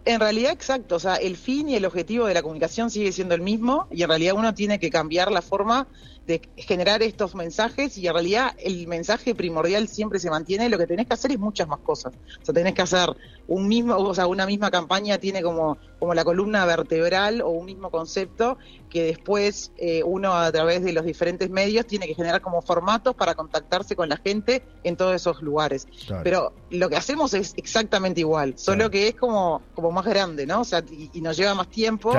En 0.05 0.19
realidad, 0.19 0.51
exacto. 0.51 0.95
O 0.95 0.99
sea, 0.99 1.15
el 1.15 1.37
fin 1.37 1.69
y 1.69 1.75
el 1.75 1.85
objetivo 1.85 2.25
de 2.25 2.33
la 2.33 2.41
comunicación 2.41 2.89
sigue 2.89 3.11
siendo 3.11 3.35
el 3.35 3.41
mismo 3.41 3.87
y 3.91 4.01
en 4.01 4.09
realidad 4.09 4.33
uno 4.35 4.53
tiene 4.53 4.79
que 4.79 4.89
cambiar 4.89 5.31
la 5.31 5.41
forma 5.41 5.87
de 6.27 6.41
generar 6.55 7.01
estos 7.01 7.35
mensajes 7.35 7.97
y 7.97 8.07
en 8.07 8.13
realidad 8.13 8.55
el 8.59 8.87
mensaje 8.87 9.33
primordial 9.35 9.87
siempre 9.87 10.19
se 10.19 10.29
mantiene. 10.29 10.69
Lo 10.69 10.77
que 10.77 10.87
tenés 10.87 11.07
que 11.07 11.13
hacer 11.13 11.31
es 11.31 11.39
muchas 11.39 11.67
más 11.67 11.79
cosas. 11.79 12.13
O 12.41 12.45
sea, 12.45 12.53
tenés 12.53 12.73
que 12.73 12.81
hacer 12.81 13.09
un 13.47 13.67
mismo, 13.67 13.97
o 13.97 14.13
sea, 14.13 14.27
una 14.27 14.45
misma 14.45 14.71
campaña 14.71 15.17
tiene 15.17 15.41
como, 15.41 15.77
como 15.99 16.13
la 16.13 16.23
columna 16.23 16.65
vertebral 16.65 17.41
o 17.41 17.49
un 17.49 17.65
mismo 17.65 17.89
concepto 17.89 18.57
que 18.89 19.03
después 19.03 19.71
eh, 19.77 20.03
uno 20.03 20.33
a 20.33 20.51
través 20.51 20.83
de 20.83 20.93
los 20.93 21.05
diferentes 21.05 21.49
medios 21.49 21.87
tiene 21.87 22.05
que 22.07 22.13
generar 22.13 22.41
como 22.41 22.61
formatos 22.61 23.15
para 23.15 23.35
contactarse 23.35 23.95
con 23.95 24.09
la 24.09 24.17
gente 24.17 24.63
en 24.83 24.97
todos 24.97 25.15
esos 25.15 25.41
lugares. 25.41 25.87
Pero 26.23 26.53
lo 26.69 26.89
que 26.89 26.97
hacemos 26.97 27.33
es 27.33 27.53
exactamente 27.55 28.19
igual, 28.19 28.53
solo 28.57 28.89
que 28.91 29.07
es 29.07 29.15
como, 29.15 29.61
como 29.73 29.91
más 29.91 30.05
grande, 30.05 30.45
¿no? 30.45 30.61
O 30.61 30.65
sea, 30.65 30.83
y, 30.91 31.21
nos 31.21 31.37
lleva 31.37 31.53
más 31.53 31.69
tiempo 31.69 32.13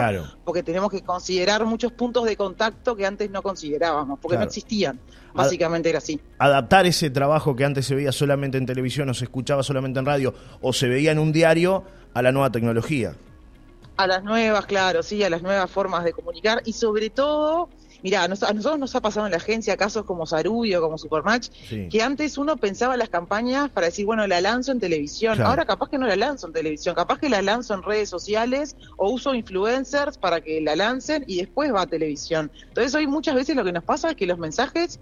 porque 0.44 0.62
tenemos 0.62 0.90
que 0.90 1.02
considerar 1.02 1.64
muchos 1.66 1.92
puntos 1.92 2.24
de 2.24 2.36
contacto 2.36 2.96
que 2.96 3.04
antes 3.04 3.30
no 3.30 3.42
considerábamos, 3.42 3.91
porque 4.20 4.38
no 4.38 4.44
existían. 4.44 4.98
Básicamente 5.34 5.88
era 5.88 5.98
así. 5.98 6.20
Adaptar 6.38 6.86
ese 6.86 7.10
trabajo 7.10 7.56
que 7.56 7.64
antes 7.64 7.86
se 7.86 7.94
veía 7.94 8.12
solamente 8.12 8.58
en 8.58 8.66
televisión 8.66 9.08
o 9.08 9.14
se 9.14 9.24
escuchaba 9.24 9.62
solamente 9.62 9.98
en 9.98 10.06
radio 10.06 10.34
o 10.60 10.72
se 10.72 10.88
veía 10.88 11.12
en 11.12 11.18
un 11.18 11.32
diario 11.32 11.84
a 12.14 12.22
la 12.22 12.32
nueva 12.32 12.50
tecnología. 12.50 13.14
A 13.96 14.06
las 14.06 14.24
nuevas, 14.24 14.66
claro, 14.66 15.02
sí, 15.02 15.22
a 15.22 15.30
las 15.30 15.42
nuevas 15.42 15.70
formas 15.70 16.04
de 16.04 16.12
comunicar 16.12 16.62
y 16.64 16.72
sobre 16.72 17.10
todo, 17.10 17.68
mira, 18.02 18.24
a 18.24 18.28
nosotros 18.28 18.78
nos 18.78 18.94
ha 18.94 19.00
pasado 19.00 19.26
en 19.26 19.32
la 19.32 19.38
agencia 19.38 19.76
casos 19.76 20.04
como 20.04 20.26
Sarubio, 20.26 20.80
como 20.80 20.98
Supermatch, 20.98 21.48
que 21.90 22.02
antes 22.02 22.38
uno 22.38 22.56
pensaba 22.56 22.96
las 22.96 23.08
campañas 23.08 23.70
para 23.70 23.86
decir, 23.86 24.06
bueno, 24.06 24.26
la 24.26 24.40
lanzo 24.40 24.72
en 24.72 24.80
televisión, 24.80 25.40
ahora 25.40 25.64
capaz 25.64 25.88
que 25.88 25.98
no 25.98 26.06
la 26.06 26.16
lanzo 26.16 26.46
en 26.46 26.52
televisión, 26.52 26.94
capaz 26.94 27.18
que 27.18 27.28
la 27.28 27.42
lanzo 27.42 27.74
en 27.74 27.82
redes 27.82 28.08
sociales 28.08 28.76
o 28.96 29.10
uso 29.10 29.34
influencers 29.34 30.18
para 30.18 30.40
que 30.40 30.60
la 30.60 30.76
lancen 30.76 31.24
y 31.26 31.38
después 31.38 31.72
va 31.72 31.82
a 31.82 31.86
televisión. 31.86 32.50
Entonces 32.68 32.94
hoy 32.94 33.06
muchas 33.06 33.34
veces 33.34 33.56
lo 33.56 33.64
que 33.64 33.72
nos 33.72 33.84
pasa 33.84 34.10
es 34.10 34.16
que 34.16 34.26
los 34.26 34.38
mensajes 34.38 35.00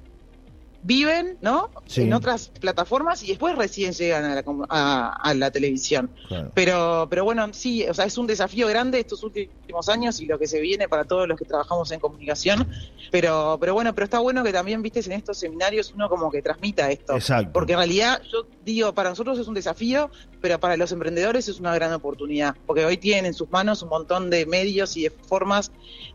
viven, 0.82 1.36
¿no? 1.40 1.70
En 1.96 2.12
otras 2.12 2.50
plataformas 2.60 3.22
y 3.22 3.28
después 3.28 3.56
recién 3.56 3.92
llegan 3.92 4.24
a 4.24 4.34
la, 4.34 5.14
a, 5.22 5.34
la 5.34 5.50
televisión. 5.50 6.10
Pero, 6.54 7.06
pero 7.10 7.24
bueno, 7.24 7.48
sí, 7.52 7.84
o 7.88 7.94
sea, 7.94 8.06
es 8.06 8.16
un 8.16 8.26
desafío 8.26 8.66
grande 8.68 9.00
estos 9.00 9.22
últimos 9.22 9.88
años 9.88 10.20
y 10.20 10.26
lo 10.26 10.38
que 10.38 10.46
se 10.46 10.60
viene 10.60 10.88
para 10.88 11.04
todos 11.04 11.28
los 11.28 11.38
que 11.38 11.44
trabajamos 11.44 11.90
en 11.90 12.00
comunicación. 12.00 12.66
Pero, 13.10 13.58
pero 13.60 13.74
bueno, 13.74 13.94
pero 13.94 14.04
está 14.04 14.20
bueno 14.20 14.42
que 14.42 14.52
también, 14.52 14.82
viste, 14.82 15.00
en 15.00 15.12
estos 15.12 15.38
seminarios 15.38 15.92
uno 15.94 16.08
como 16.08 16.30
que 16.30 16.40
transmita 16.42 16.90
esto. 16.90 17.14
Exacto. 17.14 17.52
Porque 17.52 17.72
en 17.72 17.78
realidad, 17.78 18.22
yo 18.30 18.46
digo, 18.64 18.94
para 18.94 19.10
nosotros 19.10 19.38
es 19.38 19.48
un 19.48 19.54
desafío, 19.54 20.10
pero 20.40 20.58
para 20.58 20.76
los 20.76 20.92
emprendedores 20.92 21.48
es 21.48 21.60
una 21.60 21.74
gran 21.74 21.92
oportunidad. 21.92 22.56
Porque 22.66 22.84
hoy 22.84 22.96
tienen 22.96 23.26
en 23.26 23.34
sus 23.34 23.50
manos 23.50 23.82
un 23.82 23.90
montón 23.90 24.30
de 24.30 24.46
medios 24.46 24.96
y 24.96 25.02
de 25.04 25.10
formas 25.10 25.72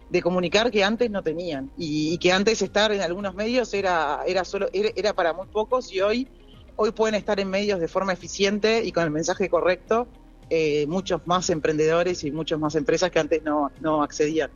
de 0.10 0.22
comunicar 0.22 0.72
que 0.72 0.84
antes 0.84 1.10
no 1.10 1.24
tenían 1.24 1.72
y, 1.78 2.18
que 2.20 2.32
antes 2.32 2.62
estar 2.62 2.92
en 2.92 3.02
algunos 3.02 3.34
medios 3.36 3.74
era 3.74 4.20
era 4.28 4.46
solo 4.46 4.68
era, 4.72 5.14
para 5.14 5.34
muy 5.34 5.48
pocos 5.48 5.92
y 5.92 6.02
hoy 6.02 6.28
hoy 6.76 6.92
pueden 6.92 7.16
estar 7.16 7.40
en 7.40 7.50
medios 7.50 7.80
de 7.80 7.88
forma 7.88 8.14
eficiente 8.14 8.84
y 8.84 8.92
con 8.92 9.04
el 9.04 9.12
mensaje 9.12 9.50
correcto 9.50 10.08
eh, 10.50 10.86
muchos 10.88 11.26
más 11.26 11.50
emprendedores 11.50 12.24
y 12.24 12.32
muchas 12.32 12.60
más 12.60 12.76
empresas 12.76 13.10
que 13.10 13.20
antes 13.20 13.44
no, 13.44 13.72
no 13.82 14.04
accedían. 14.04 14.52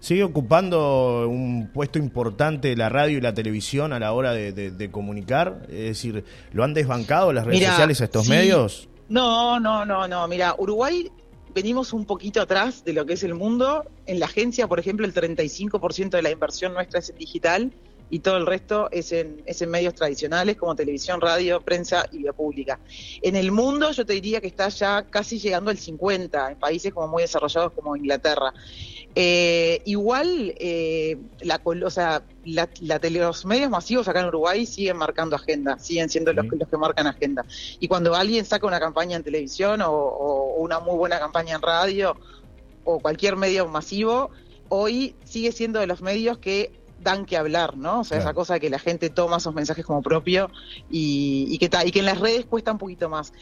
Sigue 0.00 0.22
ocupando 0.22 1.26
un 1.28 1.70
puesto 1.72 1.98
importante 1.98 2.76
la 2.76 2.90
radio 2.90 3.16
y 3.16 3.20
la 3.22 3.32
televisión 3.32 3.94
a 3.94 3.98
la 3.98 4.12
hora 4.12 4.34
de, 4.34 4.90
comunicar, 4.90 5.62
es 5.70 5.84
decir, 5.84 6.24
¿lo 6.52 6.62
han 6.62 6.74
desbancado 6.74 7.32
las 7.32 7.46
redes 7.46 7.66
sociales 7.66 8.00
a 8.02 8.04
estos 8.04 8.28
medios? 8.28 8.88
No, 9.08 9.58
no, 9.58 9.84
no, 9.86 10.06
no. 10.06 10.28
Mira, 10.28 10.54
Uruguay 10.58 11.10
venimos 11.54 11.92
un 11.92 12.04
poquito 12.04 12.40
atrás 12.42 12.84
de 12.84 12.92
lo 12.92 13.06
que 13.06 13.14
es 13.14 13.22
el 13.22 13.34
mundo. 13.34 13.84
En 14.06 14.18
la 14.18 14.26
agencia, 14.26 14.66
por 14.66 14.80
ejemplo, 14.80 15.06
el 15.06 15.14
35% 15.14 16.10
de 16.10 16.22
la 16.22 16.30
inversión 16.30 16.74
nuestra 16.74 16.98
es 16.98 17.10
en 17.10 17.16
digital 17.16 17.72
y 18.10 18.20
todo 18.20 18.36
el 18.36 18.46
resto 18.46 18.88
es 18.90 19.12
en, 19.12 19.42
es 19.46 19.62
en 19.62 19.70
medios 19.70 19.94
tradicionales 19.94 20.56
como 20.56 20.74
televisión, 20.74 21.20
radio, 21.20 21.60
prensa 21.60 22.06
y 22.12 22.18
vía 22.18 22.32
pública. 22.32 22.78
En 23.22 23.34
el 23.36 23.50
mundo 23.50 23.92
yo 23.92 24.04
te 24.04 24.12
diría 24.12 24.40
que 24.40 24.46
está 24.46 24.68
ya 24.68 25.06
casi 25.08 25.38
llegando 25.38 25.70
al 25.70 25.78
50, 25.78 26.52
en 26.52 26.58
países 26.58 26.92
como 26.92 27.08
muy 27.08 27.22
desarrollados 27.22 27.72
como 27.72 27.96
Inglaterra. 27.96 28.52
Eh, 29.14 29.63
igual, 29.84 30.54
eh, 30.58 31.16
la, 31.40 31.60
o 31.64 31.90
sea, 31.90 32.22
la, 32.44 32.68
los 32.80 33.44
medios 33.44 33.70
masivos 33.70 34.08
acá 34.08 34.20
en 34.20 34.26
Uruguay 34.26 34.66
siguen 34.66 34.96
marcando 34.96 35.36
agenda, 35.36 35.78
siguen 35.78 36.08
siendo 36.08 36.32
los, 36.32 36.46
los, 36.46 36.68
que 36.68 36.76
marcan 36.76 37.06
agenda. 37.06 37.44
Y 37.80 37.88
cuando 37.88 38.14
alguien 38.14 38.44
saca 38.44 38.66
una 38.66 38.80
campaña 38.80 39.16
en 39.16 39.22
televisión 39.22 39.80
o, 39.82 39.92
o 39.92 40.62
una 40.62 40.80
muy 40.80 40.96
buena 40.96 41.18
campaña 41.18 41.56
en 41.56 41.62
radio 41.62 42.16
o 42.84 43.00
cualquier 43.00 43.36
medio 43.36 43.66
masivo, 43.66 44.30
hoy 44.68 45.14
sigue 45.24 45.52
siendo 45.52 45.80
de 45.80 45.86
los 45.86 46.02
medios 46.02 46.38
que 46.38 46.72
dan 47.04 47.26
que 47.26 47.36
hablar, 47.36 47.76
¿no? 47.76 48.00
O 48.00 48.04
sea, 48.04 48.18
esa 48.18 48.34
cosa 48.34 48.58
que 48.58 48.70
la 48.70 48.78
gente 48.78 49.10
toma 49.10 49.36
esos 49.36 49.54
mensajes 49.54 49.84
como 49.84 50.02
propio 50.02 50.50
y, 50.90 51.56
que, 51.58 51.70
y 51.84 51.90
que 51.92 51.98
en 52.00 52.06
las 52.06 52.18
redes 52.18 52.46
cuesta 52.46 52.72
un 52.72 52.78
poquito 52.78 53.08
más. 53.08 53.32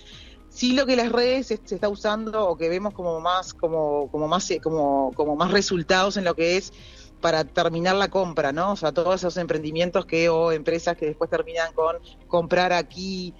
Sí 0.52 0.74
lo 0.74 0.84
que 0.84 0.96
las 0.96 1.10
redes 1.10 1.46
se, 1.46 1.54
está 1.54 1.88
usando 1.88 2.46
o 2.46 2.56
que 2.56 2.68
vemos 2.68 2.92
como 2.92 3.20
más, 3.20 3.54
como, 3.54 4.10
como 4.10 4.28
más, 4.28 4.50
eh, 4.50 4.60
como, 4.60 5.12
como 5.14 5.34
más 5.34 5.50
resultados 5.50 6.16
en 6.16 6.24
lo 6.24 6.34
que 6.34 6.56
es 6.56 6.72
para 7.20 7.44
terminar 7.44 7.94
la 7.94 8.08
compra, 8.08 8.52
¿no? 8.52 8.72
O 8.72 8.76
sea, 8.76 8.92
todos 8.92 9.20
esos 9.20 9.36
emprendimientos 9.38 10.04
que 10.04 10.28
o 10.28 10.52
empresas 10.52 10.96
que 10.96 11.06
después 11.06 11.30
terminan 11.30 11.72
con 11.72 11.96
comprar 12.26 12.72
aquí, 12.72 13.32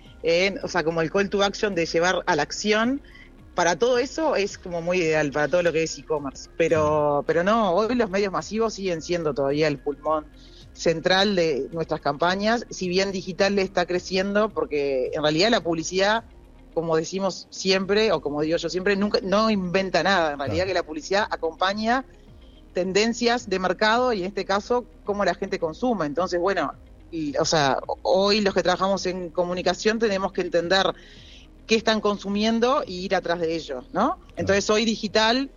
o 0.62 0.68
sea, 0.68 0.84
como 0.84 1.02
el 1.02 1.10
call 1.10 1.28
to 1.28 1.42
action 1.42 1.74
de 1.74 1.84
llevar 1.84 2.22
a 2.26 2.36
la 2.36 2.44
acción, 2.44 3.02
para 3.54 3.78
todo 3.78 3.98
eso 3.98 4.36
es 4.36 4.56
como 4.56 4.80
muy 4.80 4.98
ideal, 4.98 5.30
para 5.30 5.48
todo 5.48 5.62
lo 5.62 5.72
que 5.72 5.82
es 5.82 5.98
e-commerce. 5.98 6.48
Pero, 6.56 7.24
pero 7.26 7.44
no, 7.44 7.72
hoy 7.72 7.94
los 7.94 8.08
medios 8.08 8.32
masivos 8.32 8.74
siguen 8.74 9.02
siendo 9.02 9.34
todavía 9.34 9.68
el 9.68 9.78
pulmón 9.78 10.26
central 10.72 11.36
de 11.36 11.68
nuestras 11.72 12.00
campañas, 12.00 12.66
si 12.70 12.88
bien 12.88 13.12
digital 13.12 13.58
está 13.58 13.84
creciendo, 13.84 14.48
porque 14.48 15.10
en 15.12 15.22
realidad 15.22 15.50
la 15.50 15.60
publicidad, 15.60 16.24
como 16.74 16.96
decimos 16.96 17.46
siempre, 17.50 18.12
o 18.12 18.20
como 18.20 18.40
digo 18.42 18.56
yo 18.56 18.68
siempre, 18.68 18.96
nunca 18.96 19.20
no 19.22 19.50
inventa 19.50 20.02
nada. 20.02 20.32
En 20.32 20.38
realidad 20.38 20.66
que 20.66 20.74
la 20.74 20.82
publicidad 20.82 21.26
acompaña 21.30 22.04
tendencias 22.72 23.48
de 23.48 23.58
mercado 23.58 24.12
y 24.12 24.20
en 24.20 24.26
este 24.26 24.44
caso 24.44 24.84
cómo 25.04 25.24
la 25.24 25.34
gente 25.34 25.58
consume. 25.58 26.06
Entonces, 26.06 26.40
bueno, 26.40 26.72
o 27.38 27.44
sea, 27.44 27.78
hoy 28.02 28.40
los 28.40 28.54
que 28.54 28.62
trabajamos 28.62 29.04
en 29.06 29.30
comunicación 29.30 29.98
tenemos 29.98 30.32
que 30.32 30.40
entender 30.40 30.94
qué 31.66 31.74
están 31.74 32.00
consumiendo 32.00 32.82
y 32.86 33.04
ir 33.04 33.14
atrás 33.14 33.40
de 33.40 33.54
ellos, 33.54 33.84
¿no? 33.92 34.18
Entonces 34.36 34.68
hoy 34.70 34.84
digital, 34.84 35.50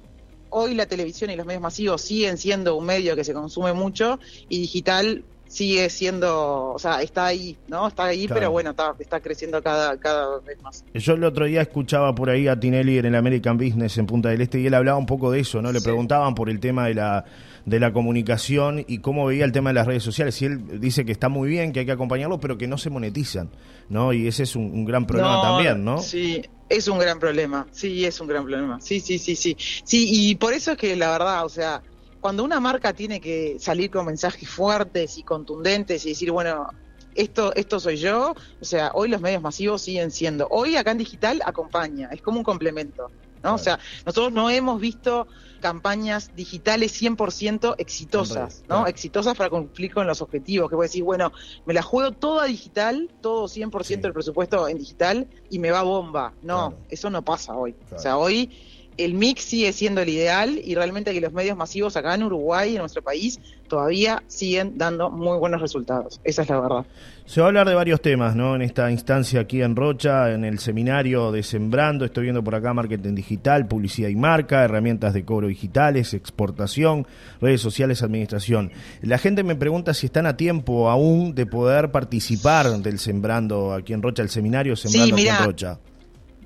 hoy 0.49 0.75
la 0.75 0.85
televisión 0.85 1.31
y 1.31 1.35
los 1.35 1.45
medios 1.45 1.61
masivos 1.61 2.01
siguen 2.01 2.37
siendo 2.37 2.75
un 2.75 2.85
medio 2.85 3.15
que 3.15 3.23
se 3.23 3.33
consume 3.33 3.73
mucho 3.73 4.19
y 4.49 4.59
digital 4.59 5.23
sigue 5.55 5.89
siendo, 5.89 6.73
o 6.73 6.79
sea, 6.79 7.01
está 7.01 7.27
ahí, 7.27 7.57
¿no? 7.69 7.87
Está 7.87 8.05
ahí, 8.05 8.27
pero 8.27 8.51
bueno, 8.51 8.71
está, 8.71 8.93
está 8.99 9.21
creciendo 9.21 9.63
cada, 9.63 9.97
cada 9.97 10.39
vez 10.39 10.61
más. 10.61 10.83
Yo 10.93 11.13
el 11.13 11.23
otro 11.23 11.45
día 11.45 11.61
escuchaba 11.61 12.13
por 12.13 12.29
ahí 12.29 12.49
a 12.49 12.59
Tinelli 12.59 12.97
en 12.97 13.05
el 13.05 13.15
American 13.15 13.57
Business 13.57 13.97
en 13.97 14.05
Punta 14.05 14.29
del 14.29 14.41
Este 14.41 14.59
y 14.59 14.67
él 14.67 14.73
hablaba 14.73 14.97
un 14.97 15.05
poco 15.05 15.31
de 15.31 15.39
eso, 15.39 15.61
¿no? 15.61 15.71
Le 15.71 15.79
preguntaban 15.79 16.35
por 16.35 16.49
el 16.49 16.59
tema 16.59 16.87
de 16.87 16.95
la 16.95 17.25
de 17.65 17.79
la 17.79 17.91
comunicación 17.91 18.85
y 18.87 18.99
cómo 18.99 19.25
veía 19.25 19.43
el 19.43 19.51
tema 19.51 19.71
de 19.71 19.75
las 19.75 19.87
redes 19.87 20.03
sociales. 20.03 20.39
Y 20.41 20.45
él 20.45 20.79
dice 20.79 21.03
que 21.03 21.11
está 21.11 21.29
muy 21.29 21.49
bien, 21.49 21.73
que 21.73 21.79
hay 21.79 21.85
que 21.85 21.91
acompañarlo, 21.91 22.39
pero 22.39 22.57
que 22.57 22.67
no 22.67 22.77
se 22.77 22.89
monetizan, 22.89 23.49
¿no? 23.89 24.13
Y 24.13 24.27
ese 24.27 24.43
es 24.43 24.55
un, 24.55 24.85
gran 24.85 25.07
problema 25.07 25.41
también, 25.41 25.83
¿no? 25.83 25.97
Sí, 25.97 26.43
es 26.69 26.87
un 26.87 26.99
gran 26.99 27.19
problema, 27.19 27.65
sí, 27.71 28.05
es 28.05 28.19
un 28.19 28.27
gran 28.27 28.45
problema. 28.45 28.79
Sí, 28.81 28.99
sí, 28.99 29.17
sí, 29.17 29.35
sí. 29.35 29.57
Sí, 29.83 30.07
y 30.09 30.35
por 30.35 30.53
eso 30.53 30.73
es 30.73 30.77
que 30.77 30.95
la 30.95 31.11
verdad, 31.11 31.43
o 31.45 31.49
sea, 31.49 31.81
cuando 32.25 32.43
una 32.43 32.59
marca 32.59 32.91
tiene 32.91 33.21
que 33.21 33.57
salir 33.59 33.91
con 33.91 34.07
mensajes 34.07 34.49
fuertes 34.49 35.19
y 35.19 35.21
contundentes 35.21 36.07
y 36.07 36.09
decir, 36.09 36.31
bueno, 36.31 36.67
esto, 37.13 37.53
esto 37.53 37.79
soy 37.79 37.97
yo, 37.97 38.33
o 38.59 38.65
sea, 38.65 38.89
hoy 38.95 39.09
los 39.09 39.21
medios 39.21 39.43
masivos 39.43 39.83
siguen 39.83 40.09
siendo, 40.09 40.47
hoy 40.49 40.75
acá 40.75 40.89
en 40.89 40.97
digital 40.97 41.39
acompaña, 41.45 42.09
es 42.11 42.23
como 42.23 42.39
un 42.39 42.43
complemento, 42.43 43.11
¿no? 43.43 43.53
O 43.53 43.57
sea, 43.59 43.77
nosotros 44.07 44.33
no 44.33 44.49
hemos 44.49 44.81
visto 44.81 45.27
campañas 45.61 46.31
digitales 46.35 46.99
100% 46.99 47.75
exitosas, 47.77 48.63
¿no? 48.67 48.87
Exitosas 48.87 49.37
para 49.37 49.51
cumplir 49.51 49.93
con 49.93 50.07
los 50.07 50.19
objetivos, 50.23 50.67
que 50.67 50.75
voy 50.75 50.85
a 50.85 50.87
decir, 50.87 51.03
bueno, 51.03 51.31
me 51.67 51.75
la 51.75 51.83
juego 51.83 52.11
toda 52.11 52.45
digital, 52.45 53.07
todo 53.21 53.45
100% 53.45 54.01
del 54.01 54.13
presupuesto 54.13 54.67
en 54.67 54.79
digital 54.79 55.27
y 55.51 55.59
me 55.59 55.69
va 55.69 55.83
bomba. 55.83 56.33
No, 56.41 56.73
eso 56.89 57.11
no 57.11 57.21
pasa 57.21 57.55
hoy. 57.55 57.75
O 57.95 57.99
sea, 57.99 58.17
hoy 58.17 58.49
el 58.97 59.13
mix 59.13 59.43
sigue 59.43 59.73
siendo 59.73 60.01
el 60.01 60.09
ideal 60.09 60.59
y 60.63 60.75
realmente 60.75 61.13
que 61.13 61.21
los 61.21 61.33
medios 61.33 61.57
masivos 61.57 61.97
acá 61.97 62.15
en 62.15 62.23
Uruguay, 62.23 62.75
en 62.75 62.79
nuestro 62.79 63.01
país, 63.01 63.39
todavía 63.67 64.23
siguen 64.27 64.77
dando 64.77 65.09
muy 65.09 65.37
buenos 65.37 65.61
resultados. 65.61 66.21
Esa 66.23 66.43
es 66.43 66.49
la 66.49 66.59
verdad. 66.59 66.85
Se 67.25 67.41
va 67.41 67.47
a 67.47 67.49
hablar 67.49 67.67
de 67.67 67.73
varios 67.73 68.01
temas, 68.01 68.35
¿no? 68.35 68.55
En 68.55 68.61
esta 68.61 68.91
instancia 68.91 69.39
aquí 69.41 69.61
en 69.61 69.75
Rocha, 69.75 70.31
en 70.31 70.45
el 70.45 70.59
seminario 70.59 71.31
de 71.31 71.41
Sembrando, 71.41 72.05
estoy 72.05 72.23
viendo 72.23 72.43
por 72.43 72.53
acá 72.55 72.73
marketing 72.73 73.15
digital, 73.15 73.67
publicidad 73.67 74.09
y 74.09 74.15
marca, 74.15 74.63
herramientas 74.63 75.13
de 75.13 75.25
cobro 75.25 75.47
digitales, 75.47 76.13
exportación, 76.13 77.07
redes 77.41 77.61
sociales, 77.61 78.03
administración. 78.03 78.71
La 79.01 79.17
gente 79.17 79.43
me 79.43 79.55
pregunta 79.55 79.93
si 79.93 80.05
están 80.05 80.27
a 80.27 80.37
tiempo 80.37 80.89
aún 80.89 81.33
de 81.33 81.45
poder 81.45 81.91
participar 81.91 82.67
del 82.77 82.99
Sembrando 82.99 83.73
aquí 83.73 83.93
en 83.93 84.03
Rocha, 84.03 84.21
el 84.21 84.29
seminario 84.29 84.75
Sembrando 84.75 85.15
aquí 85.15 85.27
en 85.27 85.37
Rocha 85.43 85.79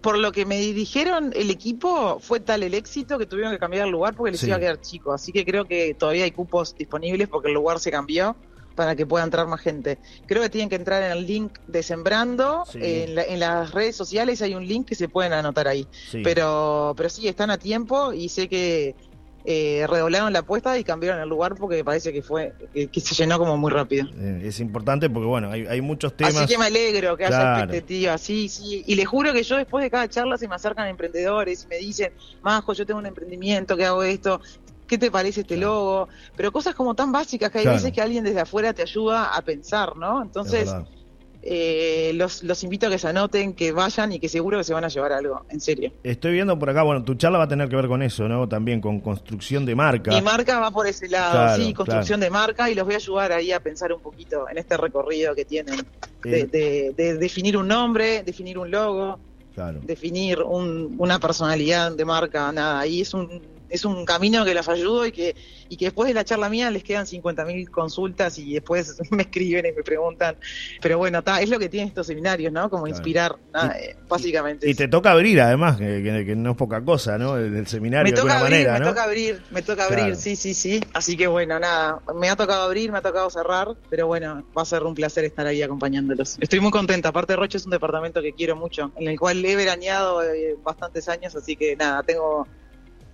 por 0.02 0.18
lo 0.18 0.32
que 0.32 0.46
me 0.46 0.60
dijeron 0.60 1.32
el 1.36 1.50
equipo, 1.50 2.20
fue 2.20 2.40
tal 2.40 2.64
el 2.64 2.74
éxito 2.74 3.18
que 3.18 3.26
tuvieron 3.26 3.52
que 3.52 3.60
cambiar 3.60 3.86
el 3.86 3.92
lugar 3.92 4.16
porque 4.16 4.32
les 4.32 4.44
iba 4.44 4.56
a 4.56 4.60
quedar 4.60 4.80
chico. 4.82 5.12
Así 5.12 5.32
que 5.32 5.46
creo 5.46 5.66
que 5.66 5.94
todavía 5.94 6.24
hay 6.24 6.32
cupos 6.32 6.76
disponibles 6.78 7.28
porque 7.28 7.50
el 7.50 7.54
lugar 7.54 7.80
se 7.80 7.92
cambió 7.92 8.36
para 8.76 8.96
que 8.96 9.06
pueda 9.06 9.26
entrar 9.26 9.46
más 9.46 9.60
gente. 9.60 9.98
Creo 10.26 10.42
que 10.42 10.50
tienen 10.50 10.70
que 10.70 10.78
entrar 10.78 11.04
en 11.04 11.12
el 11.12 11.28
link 11.28 11.60
de 11.68 11.84
Sembrando. 11.84 12.64
En, 12.76 13.40
las 13.40 13.72
redes 13.72 13.98
sociales 13.98 14.42
hay 14.42 14.56
un 14.56 14.66
link 14.66 14.88
que 14.88 14.96
se 14.96 15.10
pueden 15.10 15.34
anotar 15.34 15.68
ahí. 15.68 15.86
Pero, 16.24 16.94
pero 16.96 17.10
sí, 17.10 17.28
están 17.28 17.50
a 17.50 17.58
tiempo 17.58 18.14
y 18.14 18.30
sé 18.30 18.48
que 18.48 18.96
eh, 19.46 19.86
redoblaron 19.88 20.34
la 20.34 20.40
apuesta 20.40 20.78
y 20.78 20.84
cambiaron 20.84 21.22
el 21.22 21.30
lugar 21.30 21.56
porque 21.56 21.84
parece 21.84 22.12
que 22.12 22.22
fue 22.22 22.54
que, 22.74 23.00
se 23.00 23.16
llenó 23.16 23.40
como 23.40 23.58
muy 23.58 23.72
rápido. 23.72 24.08
Eh, 24.18 24.42
es 24.46 24.60
importante 24.60 25.10
porque, 25.10 25.28
bueno, 25.28 25.52
hay, 25.52 25.66
hay, 25.66 25.82
muchos 25.82 26.16
temas. 26.16 26.36
Así 26.36 26.54
que 26.54 26.58
me 26.58 26.66
alegro 26.66 27.16
que 27.16 27.26
haya 27.26 27.60
expectativas, 27.60 28.22
sí, 28.22 28.50
sí. 28.50 28.84
Y 28.86 28.96
les 28.96 29.08
juro 29.08 29.32
que 29.32 29.44
yo 29.44 29.58
después 29.58 29.84
de 29.84 29.90
cada 29.90 30.08
charla 30.10 30.38
se 30.38 30.48
me 30.48 30.56
acercan 30.56 30.88
emprendedores 30.88 31.64
y 31.64 31.68
me 31.68 31.78
dicen, 31.78 32.12
Majo, 32.42 32.74
yo 32.74 32.86
tengo 32.86 33.00
un 33.00 33.06
emprendimiento, 33.06 33.78
que 33.78 33.86
hago 33.86 34.04
esto. 34.04 34.42
¿Qué 34.88 34.98
te 34.98 35.12
parece 35.12 35.42
este 35.42 35.56
logo? 35.56 36.10
Pero 36.36 36.52
cosas 36.52 36.74
como 36.74 36.96
tan 36.96 37.12
básicas 37.12 37.52
que 37.52 37.60
hay 37.60 37.68
veces 37.68 37.94
que 37.94 38.02
alguien 38.02 38.24
desde 38.24 38.42
afuera 38.42 38.74
te 38.74 38.82
ayuda 38.82 39.36
a 39.36 39.42
pensar, 39.44 39.96
¿no? 39.96 40.22
Entonces, 40.22 40.68
eh, 41.42 42.12
los, 42.16 42.44
los 42.44 42.64
invito 42.64 42.88
a 42.88 42.90
que 42.90 43.00
se 43.00 43.08
anoten, 43.08 43.54
que 43.54 43.72
vayan 43.72 44.12
y 44.12 44.20
que 44.20 44.28
seguro 44.28 44.58
que 44.58 44.64
se 44.64 44.74
van 44.74 44.84
a 44.84 44.90
llevar 44.90 45.14
algo, 45.14 45.46
en 45.50 45.62
serio. 45.62 45.92
Estoy 46.04 46.34
viendo 46.34 46.60
por 46.60 46.70
acá, 46.70 46.84
bueno, 46.84 47.04
tu 47.04 47.16
charla 47.16 47.38
va 47.38 47.46
a 47.46 47.48
tener 47.48 47.70
que 47.70 47.76
ver 47.76 47.88
con 47.88 48.02
eso, 48.02 48.28
¿no? 48.28 48.48
También 48.50 48.82
con 48.82 49.00
construcción 49.00 49.66
de 49.66 49.76
marca. 49.76 50.12
Mi 50.12 50.22
marca 50.22 50.60
va 50.60 50.72
por 50.72 50.86
ese 50.88 51.08
lado, 51.08 51.56
sí, 51.56 51.74
construcción 51.74 52.20
de 52.20 52.30
marca 52.30 52.70
y 52.70 52.76
los 52.76 52.86
voy 52.86 52.96
a 52.96 52.98
ayudar 52.98 53.32
ahí 53.32 53.52
a 53.52 53.62
pensar 53.62 53.94
un 53.94 54.02
poquito 54.02 54.50
en 54.50 54.58
este 54.58 54.76
recorrido 54.76 55.34
que 55.34 55.46
tienen 55.46 55.86
de, 56.24 56.94
de, 56.96 57.18
definir 57.18 57.56
un 57.56 57.68
nombre, 57.68 58.24
definir 58.24 58.58
un 58.58 58.70
logo, 58.70 59.20
definir 59.84 60.42
un, 60.42 60.96
una 60.98 61.20
personalidad 61.20 61.92
de 61.94 62.06
marca, 62.06 62.52
nada, 62.52 62.80
ahí 62.80 63.02
es 63.02 63.14
un 63.14 63.59
es 63.70 63.86
un 63.86 64.06
camino 64.06 64.46
que 64.46 64.54
los 64.54 64.68
ayudo 64.68 65.06
y 65.06 65.12
que, 65.12 65.36
y 65.70 65.78
que 65.78 65.86
después 65.86 66.08
de 66.08 66.14
la 66.14 66.24
charla 66.24 66.50
mía 66.50 66.70
les 66.72 66.84
quedan 66.84 67.06
50.000 67.06 67.70
consultas 67.70 68.38
y 68.38 68.54
después 68.54 68.98
me 69.12 69.24
escriben 69.24 69.66
y 69.66 69.72
me 69.72 69.84
preguntan. 69.84 70.36
Pero 70.82 70.98
bueno, 70.98 71.24
es 71.40 71.50
lo 71.50 71.60
que 71.60 71.70
tienen 71.70 71.90
estos 71.90 72.08
seminarios, 72.08 72.52
¿no? 72.52 72.70
Como 72.70 72.88
inspirar, 72.88 73.38
eh, 73.76 73.96
básicamente. 74.08 74.70
Y 74.70 74.74
te 74.74 74.88
toca 74.88 75.12
abrir, 75.12 75.42
además, 75.42 75.78
que, 75.78 76.36
no 76.36 76.52
es 76.52 76.58
poca 76.58 76.84
cosa, 76.84 77.18
¿no? 77.18 77.38
El, 77.38 77.68
seminario 77.68 78.12
de 78.12 78.20
alguna 78.20 78.40
manera, 78.40 78.80
Me 78.80 78.86
toca 78.86 79.04
abrir, 79.04 79.42
me 79.52 79.62
toca 79.62 79.86
abrir, 79.86 80.16
sí, 80.16 80.36
sí, 80.36 80.54
sí. 80.54 80.82
Así 80.94 81.16
que 81.16 81.28
bueno, 81.28 81.60
nada, 81.60 82.00
me 82.16 82.30
ha 82.30 82.36
tocado 82.36 82.64
abrir, 82.64 82.92
me 82.92 82.98
ha 82.98 83.02
tocado 83.02 83.30
cerrar, 83.30 83.76
pero 83.90 84.08
bueno, 84.08 84.44
va 84.58 84.62
a 84.64 84.66
ser 84.66 84.84
un 84.84 84.96
placer 84.96 85.26
estar 85.26 85.46
ahí 85.46 85.62
acompañándolos. 85.62 86.38
Estoy 86.40 86.60
muy 86.60 86.72
contenta. 86.72 87.10
Aparte, 87.10 87.36
Roche 87.36 87.58
es 87.58 87.66
un 87.66 87.72
departamento 87.72 88.22
que 88.22 88.34
quiero 88.34 88.56
mucho, 88.56 88.92
en 88.96 89.08
el 89.08 89.20
cual 89.20 89.44
he 89.44 89.56
veraneado 89.56 90.24
eh, 90.24 90.58
bastantes 90.64 91.08
años, 91.10 91.36
así 91.36 91.56
que 91.56 91.76
nada, 91.76 92.04
tengo 92.04 92.48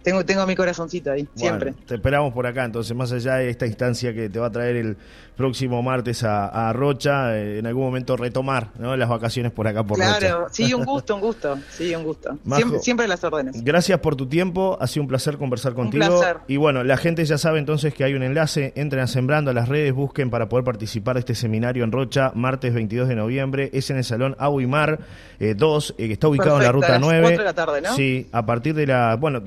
tengo, 0.06 0.24
tengo 0.24 0.46
mi 0.46 0.56
corazoncito 0.56 1.12
ahí, 1.12 1.28
siempre. 1.34 1.74
Te 1.88 1.96
esperamos 1.96 2.32
por 2.32 2.46
acá, 2.46 2.64
entonces, 2.64 2.96
más 2.96 3.12
allá 3.12 3.38
de 3.38 3.50
esta 3.50 3.66
instancia 3.66 4.14
que 4.14 4.30
te 4.30 4.38
va 4.38 4.48
a 4.48 4.52
traer 4.52 4.76
el 4.76 4.98
próximo 5.36 5.82
martes 5.82 6.24
a, 6.24 6.72
Rocha, 6.74 7.36
eh, 7.36 7.60
en 7.60 7.66
algún 7.66 7.86
momento 7.86 8.16
retomar 8.16 8.70
¿no? 8.78 8.96
las 8.96 9.10
vacaciones 9.10 9.52
por 9.52 9.68
acá 9.68 9.84
por 9.84 9.98
Rocha. 9.98 10.18
Claro, 10.20 10.48
sí, 10.52 10.74
un 10.76 10.86
gusto, 10.86 11.16
un 11.16 11.22
gusto, 11.22 11.58
sí, 11.72 11.94
un 11.96 12.04
gusto. 12.04 12.38
siempre, 12.82 13.08
las 13.08 13.24
órdenes. 13.24 13.64
Gracias 13.64 14.00
por 14.00 14.16
tu 14.16 14.28
tiempo, 14.28 14.78
ha 14.80 14.86
sido 14.86 15.02
un 15.04 15.08
placer 15.08 15.38
conversar 15.38 15.74
contigo. 15.74 16.06
Un 16.06 16.12
placer. 16.12 16.38
Y 16.48 16.58
bueno, 16.58 16.84
la 16.84 16.98
gente 16.98 17.26
ya 17.26 17.40
sabe 17.40 17.58
entonces 17.58 17.94
que 17.94 18.04
hay 18.04 18.14
un 18.14 18.22
enlace, 18.22 18.74
entren 18.76 19.02
a 19.02 19.08
Sembrando 19.08 19.50
a 19.52 19.54
las 19.56 19.70
redes, 19.70 19.92
busquen 19.92 20.30
para 20.30 20.50
poder 20.50 20.66
participar 20.66 21.16
de 21.16 21.22
este 21.22 21.34
seminario 21.34 21.84
en 21.84 21.92
Rocha, 21.92 22.32
martes 22.36 22.74
22 22.76 23.08
de 23.08 23.16
noviembre, 23.16 23.72
es 23.74 23.90
en 23.90 23.98
el 23.98 24.04
Salón 24.04 24.36
Aguimar 24.38 25.00
2, 25.40 25.96
eh, 25.98 26.08
que 26.08 26.14
está 26.14 26.28
ubicado 26.28 26.58
en 26.58 26.64
la 26.64 26.72
Ruta 26.72 27.00
9. 27.00 27.38
de 27.38 27.44
la 27.44 27.54
tarde, 27.54 27.82
¿no? 27.82 27.96
Sí, 27.96 28.28
a 28.32 28.46
partir 28.46 28.76
de 28.76 28.86
la, 28.86 29.16
bueno, 29.16 29.42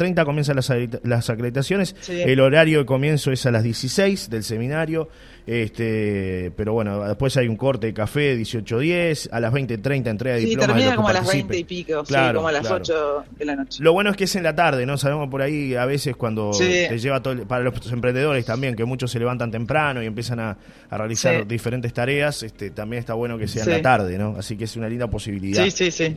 15.30 0.00 0.24
comienzan 0.24 0.56
las, 0.56 0.72
las 1.02 1.30
acreditaciones, 1.30 1.94
el 2.08 2.40
horario 2.40 2.80
de 2.80 2.86
comienzo 2.86 3.32
es 3.32 3.44
a 3.46 3.50
las 3.50 3.62
16 3.62 4.30
del 4.30 4.44
seminario, 4.44 5.08
este, 5.46 6.52
pero 6.56 6.72
bueno, 6.72 7.06
después 7.06 7.36
hay 7.36 7.48
un 7.48 7.56
corte 7.56 7.88
de 7.88 7.94
café 7.94 8.36
18.10, 8.38 9.28
a 9.32 9.40
las 9.40 9.52
20.30 9.52 10.06
entrega 10.08 10.36
de 10.36 10.42
sí, 10.42 10.56
termina 10.56 10.96
como 10.96 11.08
a 11.08 11.12
las 11.12 11.26
20 11.26 11.56
y 11.56 11.64
pico, 11.64 12.04
claro, 12.04 12.38
como 12.38 12.48
a 12.48 12.52
las 12.52 12.70
8 12.70 13.24
de 13.36 13.44
la 13.44 13.56
noche. 13.56 13.82
Lo 13.82 13.92
bueno 13.92 14.10
es 14.10 14.16
que 14.16 14.24
es 14.24 14.36
en 14.36 14.42
la 14.42 14.54
tarde, 14.54 14.86
¿no? 14.86 14.96
Sabemos 14.96 15.28
por 15.28 15.42
ahí 15.42 15.74
a 15.74 15.86
veces 15.86 16.16
cuando 16.16 16.50
te 16.56 16.98
lleva 16.98 17.22
todo, 17.22 17.46
para 17.46 17.64
los 17.64 17.92
emprendedores 17.92 18.44
también, 18.44 18.76
que 18.76 18.84
muchos 18.84 19.10
se 19.10 19.18
levantan 19.18 19.50
temprano 19.50 20.02
y 20.02 20.06
empiezan 20.06 20.40
a, 20.40 20.56
realizar 20.90 21.46
diferentes 21.46 21.92
tareas, 21.92 22.42
este, 22.42 22.70
también 22.70 23.00
está 23.00 23.14
bueno 23.14 23.38
que 23.38 23.48
sea 23.48 23.64
en 23.64 23.70
la 23.70 23.82
tarde, 23.82 24.18
¿no? 24.18 24.36
Así 24.38 24.56
que 24.56 24.64
es 24.64 24.76
una 24.76 24.88
linda 24.88 25.08
posibilidad 25.08 25.66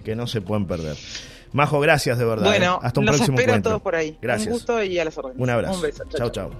que 0.03 0.15
no 0.15 0.27
se 0.27 0.41
pueden 0.41 0.65
perder. 0.65 0.95
Majo, 1.53 1.79
gracias 1.79 2.17
de 2.17 2.25
verdad. 2.25 2.47
Bueno, 2.47 2.75
¿eh? 2.75 2.79
hasta 2.81 2.99
un 2.99 3.05
los 3.05 3.15
próximo 3.15 3.37
espero 3.37 3.51
encuentro. 3.53 3.71
todos 3.71 3.81
por 3.81 3.95
ahí. 3.95 4.17
Gracias. 4.21 4.47
Un 4.47 4.53
gusto 4.53 4.83
y 4.83 4.99
a 4.99 5.05
las 5.05 5.17
órdenes. 5.17 5.39
Un 5.39 5.49
abrazo. 5.49 5.75
Un 5.75 5.81
beso. 5.81 6.03
Chao, 6.09 6.29
chao. 6.29 6.51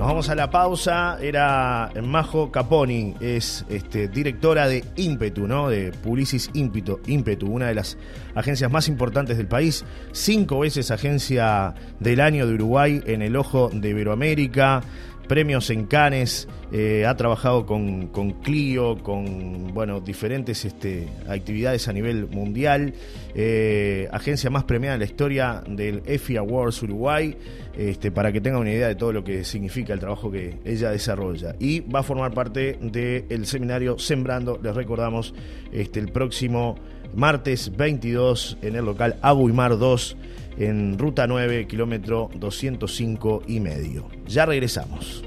Nos 0.00 0.08
vamos 0.08 0.30
a 0.30 0.34
la 0.34 0.48
pausa. 0.48 1.18
Era 1.20 1.92
Majo 2.02 2.50
Caponi, 2.50 3.16
es 3.20 3.66
este, 3.68 4.08
directora 4.08 4.66
de 4.66 4.82
Ímpetu, 4.96 5.46
¿no? 5.46 5.68
De 5.68 5.92
Publicis 5.92 6.48
Ímpetu, 6.54 7.00
Ímpetu, 7.06 7.52
una 7.52 7.66
de 7.66 7.74
las 7.74 7.98
agencias 8.34 8.70
más 8.70 8.88
importantes 8.88 9.36
del 9.36 9.46
país. 9.46 9.84
Cinco 10.12 10.60
veces 10.60 10.90
agencia 10.90 11.74
del 11.98 12.20
año 12.22 12.46
de 12.46 12.54
Uruguay 12.54 13.02
en 13.04 13.20
el 13.20 13.36
ojo 13.36 13.70
de 13.74 13.90
Iberoamérica 13.90 14.82
premios 15.30 15.70
en 15.70 15.86
Cannes, 15.86 16.48
eh, 16.72 17.06
ha 17.06 17.14
trabajado 17.14 17.64
con, 17.64 18.08
con, 18.08 18.32
Clio, 18.32 19.00
con 19.00 19.72
bueno, 19.72 20.00
diferentes 20.00 20.64
este, 20.64 21.06
actividades 21.28 21.86
a 21.86 21.92
nivel 21.92 22.26
mundial, 22.26 22.94
eh, 23.36 24.08
agencia 24.10 24.50
más 24.50 24.64
premiada 24.64 24.94
en 24.94 24.98
la 24.98 25.06
historia 25.06 25.62
del 25.68 26.02
EFI 26.04 26.36
Awards 26.36 26.82
Uruguay, 26.82 27.36
este, 27.78 28.10
para 28.10 28.32
que 28.32 28.40
tengan 28.40 28.62
una 28.62 28.72
idea 28.72 28.88
de 28.88 28.96
todo 28.96 29.12
lo 29.12 29.22
que 29.22 29.44
significa 29.44 29.92
el 29.92 30.00
trabajo 30.00 30.32
que 30.32 30.56
ella 30.64 30.90
desarrolla. 30.90 31.54
Y 31.60 31.78
va 31.78 32.00
a 32.00 32.02
formar 32.02 32.34
parte 32.34 32.76
del 32.82 33.46
seminario 33.46 34.00
Sembrando, 34.00 34.58
les 34.60 34.74
recordamos, 34.74 35.32
este, 35.70 36.00
el 36.00 36.10
próximo 36.10 36.74
martes 37.14 37.76
22 37.76 38.58
en 38.62 38.74
el 38.74 38.84
local 38.84 39.14
Aguimar 39.22 39.78
2 39.78 40.16
en 40.58 40.98
ruta 40.98 41.26
9, 41.26 41.66
kilómetro 41.66 42.30
205 42.34 43.42
y 43.46 43.60
medio. 43.60 44.06
Ya 44.26 44.46
regresamos. 44.46 45.24